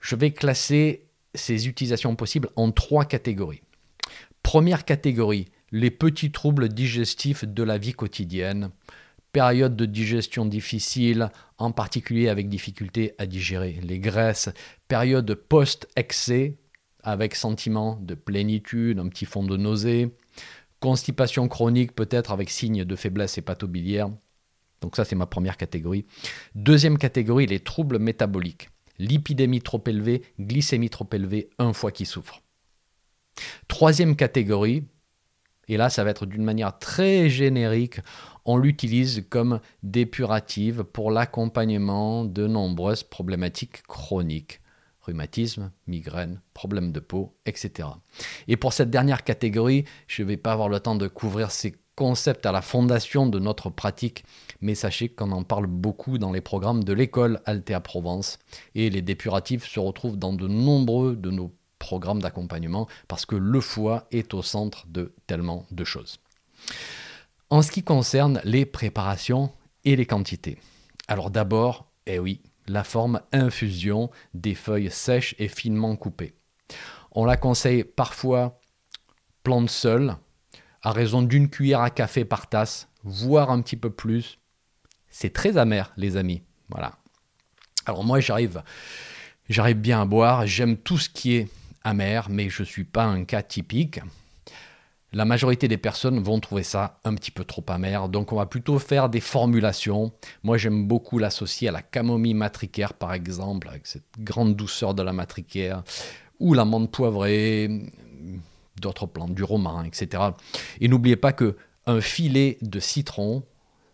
Je 0.00 0.16
vais 0.16 0.30
classer 0.30 1.06
ces 1.34 1.68
utilisations 1.68 2.16
possibles 2.16 2.48
en 2.56 2.70
trois 2.70 3.04
catégories. 3.04 3.62
Première 4.42 4.84
catégorie, 4.84 5.46
les 5.72 5.90
petits 5.90 6.32
troubles 6.32 6.68
digestifs 6.68 7.44
de 7.44 7.62
la 7.62 7.78
vie 7.78 7.92
quotidienne. 7.92 8.70
Période 9.32 9.76
de 9.76 9.84
digestion 9.84 10.46
difficile, 10.46 11.30
en 11.58 11.70
particulier 11.70 12.28
avec 12.28 12.48
difficulté 12.48 13.14
à 13.18 13.26
digérer 13.26 13.78
les 13.82 13.98
graisses. 13.98 14.48
Période 14.88 15.34
post-excès, 15.34 16.56
avec 17.02 17.34
sentiment 17.34 17.98
de 18.00 18.14
plénitude, 18.14 18.98
un 18.98 19.08
petit 19.08 19.26
fond 19.26 19.44
de 19.44 19.56
nausée. 19.56 20.14
Constipation 20.80 21.48
chronique 21.48 21.94
peut-être 21.94 22.30
avec 22.30 22.50
signes 22.50 22.84
de 22.84 22.96
faiblesse 22.96 23.36
hépatobiliaire. 23.36 24.10
Donc 24.80 24.96
ça 24.96 25.04
c'est 25.04 25.16
ma 25.16 25.26
première 25.26 25.56
catégorie. 25.56 26.06
Deuxième 26.54 26.98
catégorie, 26.98 27.46
les 27.46 27.60
troubles 27.60 27.98
métaboliques. 27.98 28.70
Lipidémie 28.98 29.62
trop 29.62 29.82
élevée, 29.86 30.22
glycémie 30.40 30.90
trop 30.90 31.08
élevée, 31.12 31.50
un 31.58 31.72
foie 31.72 31.92
qui 31.92 32.04
souffre. 32.04 32.42
Troisième 33.68 34.16
catégorie, 34.16 34.84
et 35.68 35.76
là 35.76 35.88
ça 35.90 36.02
va 36.02 36.10
être 36.10 36.26
d'une 36.26 36.42
manière 36.42 36.78
très 36.78 37.28
générique, 37.28 38.00
on 38.44 38.56
l'utilise 38.56 39.24
comme 39.28 39.60
dépurative 39.82 40.82
pour 40.84 41.10
l'accompagnement 41.10 42.24
de 42.24 42.46
nombreuses 42.46 43.04
problématiques 43.04 43.82
chroniques 43.86 44.60
rhumatisme, 45.08 45.72
migraine, 45.86 46.40
problèmes 46.52 46.92
de 46.92 47.00
peau, 47.00 47.34
etc. 47.46 47.88
Et 48.46 48.56
pour 48.56 48.74
cette 48.74 48.90
dernière 48.90 49.24
catégorie, 49.24 49.84
je 50.06 50.22
ne 50.22 50.28
vais 50.28 50.36
pas 50.36 50.52
avoir 50.52 50.68
le 50.68 50.80
temps 50.80 50.96
de 50.96 51.08
couvrir 51.08 51.50
ces 51.50 51.74
concepts 51.98 52.46
à 52.46 52.52
la 52.52 52.62
fondation 52.62 53.26
de 53.26 53.40
notre 53.40 53.70
pratique, 53.70 54.24
mais 54.60 54.76
sachez 54.76 55.08
qu'on 55.08 55.32
en 55.32 55.42
parle 55.42 55.66
beaucoup 55.66 56.16
dans 56.16 56.30
les 56.30 56.40
programmes 56.40 56.84
de 56.84 56.92
l'école 56.92 57.40
Altea 57.44 57.80
Provence, 57.80 58.38
et 58.76 58.88
les 58.88 59.02
dépuratifs 59.02 59.66
se 59.66 59.80
retrouvent 59.80 60.16
dans 60.16 60.32
de 60.32 60.46
nombreux 60.46 61.16
de 61.16 61.32
nos 61.32 61.52
programmes 61.80 62.22
d'accompagnement, 62.22 62.86
parce 63.08 63.26
que 63.26 63.34
le 63.34 63.60
foie 63.60 64.06
est 64.12 64.32
au 64.32 64.42
centre 64.42 64.86
de 64.86 65.12
tellement 65.26 65.66
de 65.72 65.82
choses. 65.82 66.20
En 67.50 67.62
ce 67.62 67.72
qui 67.72 67.82
concerne 67.82 68.40
les 68.44 68.64
préparations 68.64 69.50
et 69.84 69.96
les 69.96 70.06
quantités. 70.06 70.56
Alors 71.08 71.32
d'abord, 71.32 71.90
eh 72.06 72.20
oui, 72.20 72.42
la 72.68 72.84
forme 72.84 73.22
infusion 73.32 74.08
des 74.34 74.54
feuilles 74.54 74.92
sèches 74.92 75.34
et 75.40 75.48
finement 75.48 75.96
coupées. 75.96 76.36
On 77.10 77.24
la 77.24 77.36
conseille 77.36 77.82
parfois 77.82 78.60
plante 79.42 79.70
seule, 79.70 80.14
à 80.82 80.92
raison 80.92 81.22
d'une 81.22 81.48
cuillère 81.48 81.80
à 81.80 81.90
café 81.90 82.24
par 82.24 82.48
tasse, 82.48 82.88
voire 83.04 83.50
un 83.50 83.60
petit 83.62 83.76
peu 83.76 83.90
plus. 83.90 84.38
C'est 85.10 85.32
très 85.32 85.56
amer, 85.56 85.92
les 85.96 86.16
amis. 86.16 86.42
Voilà. 86.68 86.98
Alors 87.86 88.04
moi, 88.04 88.20
j'arrive, 88.20 88.62
j'arrive 89.48 89.78
bien 89.78 90.02
à 90.02 90.04
boire. 90.04 90.46
J'aime 90.46 90.76
tout 90.76 90.98
ce 90.98 91.08
qui 91.08 91.34
est 91.34 91.48
amer, 91.82 92.28
mais 92.30 92.50
je 92.50 92.62
ne 92.62 92.66
suis 92.66 92.84
pas 92.84 93.04
un 93.04 93.24
cas 93.24 93.42
typique. 93.42 94.00
La 95.12 95.24
majorité 95.24 95.68
des 95.68 95.78
personnes 95.78 96.22
vont 96.22 96.38
trouver 96.38 96.62
ça 96.62 97.00
un 97.04 97.14
petit 97.14 97.30
peu 97.30 97.42
trop 97.42 97.64
amer, 97.68 98.10
donc 98.10 98.30
on 98.30 98.36
va 98.36 98.44
plutôt 98.44 98.78
faire 98.78 99.08
des 99.08 99.20
formulations. 99.20 100.12
Moi 100.42 100.58
j'aime 100.58 100.86
beaucoup 100.86 101.18
l'associer 101.18 101.68
à 101.68 101.72
la 101.72 101.80
camomille 101.80 102.34
matricaire 102.34 102.92
par 102.92 103.14
exemple, 103.14 103.68
avec 103.70 103.86
cette 103.86 104.04
grande 104.18 104.54
douceur 104.54 104.92
de 104.92 105.02
la 105.02 105.14
matricaire, 105.14 105.82
ou 106.40 106.52
la 106.52 106.66
menthe 106.66 106.90
poivrée, 106.92 107.88
d'autres 108.80 109.06
plantes, 109.06 109.34
du 109.34 109.44
romarin, 109.44 109.84
etc. 109.84 110.22
Et 110.80 110.88
n'oubliez 110.88 111.16
pas 111.16 111.32
que 111.32 111.56
un 111.86 112.00
filet 112.00 112.58
de 112.60 112.80
citron, 112.80 113.44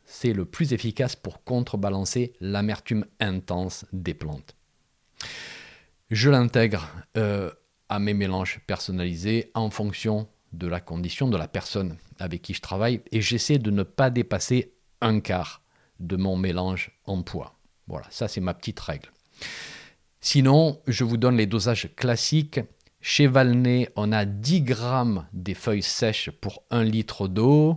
c'est 0.04 0.32
le 0.32 0.44
plus 0.44 0.72
efficace 0.72 1.16
pour 1.16 1.44
contrebalancer 1.44 2.32
l'amertume 2.40 3.06
intense 3.20 3.86
des 3.92 4.14
plantes. 4.14 4.56
Je 6.10 6.30
l'intègre 6.30 6.88
euh, 7.16 7.50
à 7.88 7.98
mes 7.98 8.14
mélanges 8.14 8.60
personnalisés 8.66 9.50
en 9.54 9.70
fonction 9.70 10.28
de 10.52 10.66
la 10.66 10.80
condition 10.80 11.28
de 11.28 11.36
la 11.36 11.48
personne 11.48 11.96
avec 12.18 12.42
qui 12.42 12.54
je 12.54 12.60
travaille 12.60 13.00
et 13.10 13.20
j'essaie 13.20 13.58
de 13.58 13.70
ne 13.70 13.82
pas 13.82 14.10
dépasser 14.10 14.74
un 15.00 15.20
quart 15.20 15.62
de 16.00 16.16
mon 16.16 16.36
mélange 16.36 16.90
en 17.06 17.22
poids. 17.22 17.58
Voilà, 17.86 18.06
ça 18.10 18.28
c'est 18.28 18.40
ma 18.40 18.54
petite 18.54 18.80
règle. 18.80 19.10
Sinon, 20.20 20.80
je 20.86 21.04
vous 21.04 21.16
donne 21.16 21.36
les 21.36 21.46
dosages 21.46 21.90
classiques. 21.96 22.60
Chez 23.06 23.26
Valnay, 23.26 23.90
on 23.96 24.12
a 24.12 24.24
10 24.24 24.62
grammes 24.62 25.26
des 25.34 25.52
feuilles 25.52 25.82
sèches 25.82 26.30
pour 26.30 26.62
1 26.70 26.84
litre 26.84 27.28
d'eau, 27.28 27.76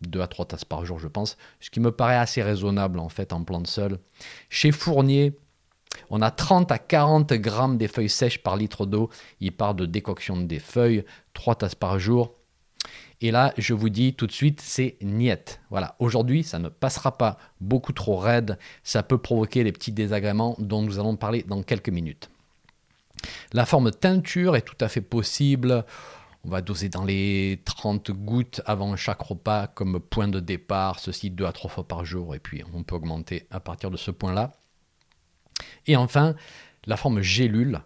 2 0.00 0.22
à 0.22 0.26
3 0.26 0.46
tasses 0.46 0.64
par 0.64 0.86
jour 0.86 0.98
je 0.98 1.06
pense, 1.06 1.36
ce 1.60 1.68
qui 1.68 1.80
me 1.80 1.92
paraît 1.92 2.16
assez 2.16 2.42
raisonnable 2.42 2.98
en 2.98 3.10
fait 3.10 3.34
en 3.34 3.44
plante 3.44 3.66
seule. 3.66 3.98
Chez 4.48 4.72
Fournier, 4.72 5.38
on 6.08 6.22
a 6.22 6.30
30 6.30 6.72
à 6.72 6.78
40 6.78 7.34
grammes 7.34 7.76
des 7.76 7.88
feuilles 7.88 8.08
sèches 8.08 8.42
par 8.42 8.56
litre 8.56 8.86
d'eau. 8.86 9.10
Il 9.40 9.52
part 9.52 9.74
de 9.74 9.84
décoction 9.84 10.38
des 10.38 10.60
feuilles, 10.60 11.04
3 11.34 11.56
tasses 11.56 11.74
par 11.74 11.98
jour. 11.98 12.32
Et 13.20 13.32
là, 13.32 13.52
je 13.58 13.74
vous 13.74 13.90
dis 13.90 14.14
tout 14.14 14.26
de 14.26 14.32
suite, 14.32 14.62
c'est 14.62 14.96
niet. 15.02 15.60
Voilà, 15.68 15.94
aujourd'hui, 15.98 16.42
ça 16.42 16.58
ne 16.58 16.70
passera 16.70 17.18
pas 17.18 17.36
beaucoup 17.60 17.92
trop 17.92 18.16
raide. 18.16 18.58
Ça 18.82 19.02
peut 19.02 19.18
provoquer 19.18 19.62
des 19.62 19.72
petits 19.72 19.92
désagréments 19.92 20.56
dont 20.58 20.80
nous 20.80 20.98
allons 20.98 21.16
parler 21.16 21.44
dans 21.46 21.62
quelques 21.62 21.90
minutes. 21.90 22.30
La 23.52 23.66
forme 23.66 23.90
teinture 23.90 24.56
est 24.56 24.62
tout 24.62 24.76
à 24.80 24.88
fait 24.88 25.00
possible. 25.00 25.84
On 26.44 26.50
va 26.50 26.60
doser 26.60 26.90
dans 26.90 27.04
les 27.04 27.62
30 27.64 28.10
gouttes 28.10 28.60
avant 28.66 28.94
chaque 28.96 29.22
repas 29.22 29.66
comme 29.66 29.98
point 29.98 30.28
de 30.28 30.40
départ, 30.40 30.98
ceci 30.98 31.30
deux 31.30 31.46
à 31.46 31.52
trois 31.52 31.70
fois 31.70 31.88
par 31.88 32.04
jour, 32.04 32.34
et 32.34 32.38
puis 32.38 32.62
on 32.74 32.82
peut 32.82 32.96
augmenter 32.96 33.46
à 33.50 33.60
partir 33.60 33.90
de 33.90 33.96
ce 33.96 34.10
point-là. 34.10 34.52
Et 35.86 35.96
enfin, 35.96 36.34
la 36.86 36.96
forme 36.96 37.22
gélule 37.22 37.80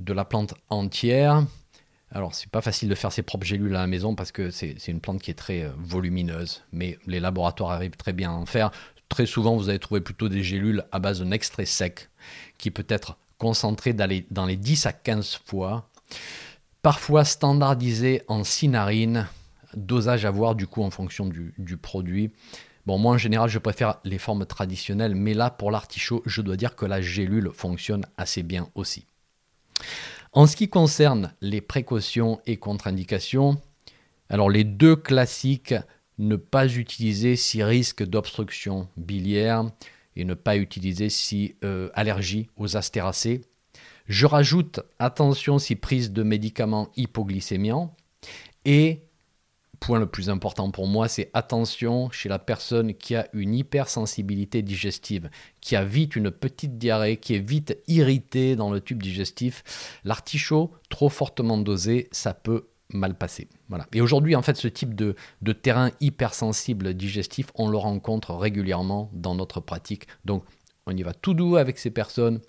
de 0.00 0.12
la 0.12 0.24
plante 0.24 0.54
entière. 0.70 1.44
Alors, 2.10 2.34
c'est 2.34 2.50
pas 2.50 2.60
facile 2.60 2.88
de 2.88 2.94
faire 2.94 3.12
ses 3.12 3.22
propres 3.22 3.46
gélules 3.46 3.74
à 3.74 3.80
la 3.80 3.86
maison 3.86 4.14
parce 4.14 4.32
que 4.32 4.50
c'est 4.50 4.76
une 4.88 5.00
plante 5.00 5.20
qui 5.20 5.30
est 5.30 5.34
très 5.34 5.62
euh, 5.62 5.70
volumineuse, 5.78 6.62
mais 6.72 6.98
les 7.06 7.20
laboratoires 7.20 7.72
arrivent 7.72 7.96
très 7.96 8.12
bien 8.12 8.30
à 8.30 8.34
en 8.34 8.46
faire. 8.46 8.70
Très 9.08 9.26
souvent, 9.26 9.56
vous 9.56 9.68
allez 9.68 9.78
trouver 9.78 10.00
plutôt 10.00 10.28
des 10.28 10.42
gélules 10.42 10.84
à 10.92 10.98
base 10.98 11.20
d'un 11.20 11.30
extrait 11.30 11.66
sec 11.66 12.08
qui 12.58 12.70
peut 12.70 12.86
être 12.88 13.18
concentré 13.38 13.92
dans 13.92 14.06
les, 14.06 14.26
dans 14.30 14.46
les 14.46 14.56
10 14.56 14.86
à 14.86 14.92
15 14.92 15.40
fois, 15.44 15.88
parfois 16.82 17.24
standardisé 17.24 18.22
en 18.28 18.44
cinarine, 18.44 19.26
dosage 19.74 20.24
à 20.24 20.30
voir 20.30 20.54
du 20.54 20.66
coup 20.66 20.82
en 20.82 20.90
fonction 20.90 21.26
du, 21.26 21.54
du 21.58 21.76
produit. 21.76 22.30
Bon, 22.86 22.98
moi 22.98 23.14
en 23.14 23.18
général, 23.18 23.48
je 23.48 23.58
préfère 23.58 23.96
les 24.04 24.18
formes 24.18 24.46
traditionnelles, 24.46 25.14
mais 25.14 25.34
là, 25.34 25.50
pour 25.50 25.70
l'artichaut, 25.70 26.22
je 26.26 26.42
dois 26.42 26.56
dire 26.56 26.76
que 26.76 26.84
la 26.84 27.00
gélule 27.00 27.50
fonctionne 27.52 28.06
assez 28.16 28.42
bien 28.42 28.68
aussi. 28.74 29.06
En 30.32 30.46
ce 30.46 30.56
qui 30.56 30.68
concerne 30.68 31.32
les 31.40 31.60
précautions 31.60 32.40
et 32.44 32.56
contre-indications, 32.56 33.60
alors 34.28 34.50
les 34.50 34.64
deux 34.64 34.96
classiques, 34.96 35.74
ne 36.18 36.36
pas 36.36 36.68
utiliser 36.68 37.36
si 37.36 37.62
risque 37.62 38.04
d'obstruction 38.04 38.88
biliaire 38.96 39.64
et 40.16 40.24
ne 40.24 40.34
pas 40.34 40.56
utiliser 40.56 41.08
si 41.08 41.56
euh, 41.64 41.90
allergie 41.94 42.48
aux 42.56 42.76
astéracées. 42.76 43.42
Je 44.06 44.26
rajoute 44.26 44.80
attention 44.98 45.58
si 45.58 45.76
prise 45.76 46.12
de 46.12 46.22
médicaments 46.22 46.90
hypoglycémiants 46.96 47.96
et 48.64 49.00
point 49.84 49.98
le 49.98 50.06
plus 50.06 50.30
important 50.30 50.70
pour 50.70 50.86
moi, 50.86 51.08
c'est 51.08 51.30
attention 51.34 52.10
chez 52.10 52.30
la 52.30 52.38
personne 52.38 52.94
qui 52.94 53.14
a 53.14 53.28
une 53.34 53.54
hypersensibilité 53.54 54.62
digestive, 54.62 55.28
qui 55.60 55.76
a 55.76 55.84
vite 55.84 56.16
une 56.16 56.30
petite 56.30 56.78
diarrhée, 56.78 57.18
qui 57.18 57.34
est 57.34 57.46
vite 57.46 57.76
irritée 57.86 58.56
dans 58.56 58.70
le 58.70 58.80
tube 58.80 59.02
digestif. 59.02 59.62
L'artichaut, 60.04 60.72
trop 60.88 61.10
fortement 61.10 61.58
dosé, 61.58 62.08
ça 62.12 62.32
peut 62.32 62.68
mal 62.92 63.16
passer. 63.16 63.48
Voilà. 63.68 63.86
Et 63.92 64.00
aujourd'hui, 64.00 64.36
en 64.36 64.42
fait, 64.42 64.56
ce 64.56 64.68
type 64.68 64.94
de, 64.94 65.16
de, 65.42 65.52
terrain 65.52 65.90
hypersensible 66.00 66.94
digestif, 66.94 67.46
on 67.54 67.68
le 67.68 67.76
rencontre 67.76 68.34
régulièrement 68.34 69.10
dans 69.12 69.34
notre 69.34 69.60
pratique. 69.60 70.06
Donc, 70.24 70.44
on 70.86 70.96
y 70.96 71.02
va 71.02 71.14
tout 71.14 71.34
doux 71.34 71.56
avec 71.56 71.78
ces 71.78 71.90
personnes. 71.90 72.40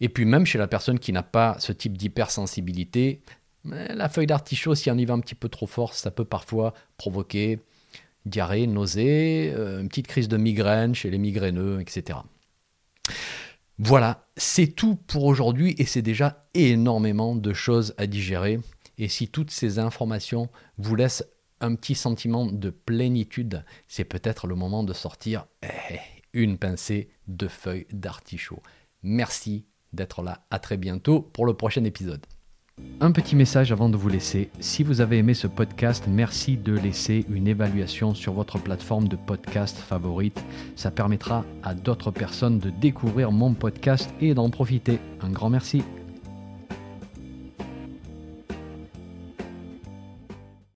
Et 0.00 0.08
puis, 0.08 0.24
même 0.24 0.46
chez 0.46 0.58
la 0.58 0.68
personne 0.68 0.98
qui 0.98 1.12
n'a 1.12 1.22
pas 1.22 1.56
ce 1.58 1.72
type 1.72 1.98
d'hypersensibilité, 1.98 3.22
la 3.64 4.08
feuille 4.08 4.26
d'artichaut, 4.26 4.74
si 4.74 4.90
on 4.90 4.96
y 4.96 5.04
va 5.04 5.14
un 5.14 5.20
petit 5.20 5.34
peu 5.34 5.48
trop 5.48 5.66
fort, 5.66 5.94
ça 5.94 6.10
peut 6.10 6.24
parfois 6.24 6.74
provoquer 6.96 7.60
diarrhée, 8.26 8.66
nausée, 8.66 9.52
euh, 9.54 9.80
une 9.80 9.88
petite 9.88 10.06
crise 10.06 10.28
de 10.28 10.36
migraine 10.36 10.94
chez 10.94 11.10
les 11.10 11.18
migraineux, 11.18 11.80
etc. 11.80 12.20
Voilà, 13.78 14.26
c'est 14.36 14.68
tout 14.68 14.94
pour 14.94 15.24
aujourd'hui 15.24 15.74
et 15.78 15.86
c'est 15.86 16.02
déjà 16.02 16.46
énormément 16.54 17.34
de 17.34 17.52
choses 17.52 17.94
à 17.98 18.06
digérer. 18.06 18.60
Et 18.98 19.08
si 19.08 19.28
toutes 19.28 19.50
ces 19.50 19.78
informations 19.78 20.48
vous 20.78 20.94
laissent 20.94 21.24
un 21.60 21.74
petit 21.74 21.94
sentiment 21.94 22.46
de 22.46 22.70
plénitude, 22.70 23.64
c'est 23.88 24.04
peut-être 24.04 24.46
le 24.46 24.54
moment 24.54 24.82
de 24.82 24.92
sortir 24.92 25.46
eh, 25.62 25.98
une 26.32 26.58
pincée 26.58 27.10
de 27.28 27.48
feuilles 27.48 27.86
d'artichaut. 27.92 28.62
Merci 29.02 29.66
d'être 29.92 30.22
là. 30.22 30.44
À 30.50 30.58
très 30.58 30.76
bientôt 30.76 31.20
pour 31.20 31.46
le 31.46 31.54
prochain 31.54 31.84
épisode. 31.84 32.26
Un 33.00 33.12
petit 33.12 33.36
message 33.36 33.70
avant 33.70 33.88
de 33.88 33.96
vous 33.96 34.08
laisser. 34.08 34.50
Si 34.60 34.82
vous 34.82 35.00
avez 35.00 35.18
aimé 35.18 35.34
ce 35.34 35.46
podcast, 35.46 36.04
merci 36.08 36.56
de 36.56 36.72
laisser 36.72 37.26
une 37.28 37.46
évaluation 37.46 38.14
sur 38.14 38.32
votre 38.32 38.58
plateforme 38.58 39.08
de 39.08 39.16
podcast 39.16 39.76
favorite. 39.76 40.42
Ça 40.74 40.90
permettra 40.90 41.44
à 41.62 41.74
d'autres 41.74 42.10
personnes 42.10 42.58
de 42.58 42.70
découvrir 42.70 43.30
mon 43.30 43.54
podcast 43.54 44.08
et 44.20 44.34
d'en 44.34 44.50
profiter. 44.50 44.98
Un 45.20 45.30
grand 45.30 45.50
merci. 45.50 45.82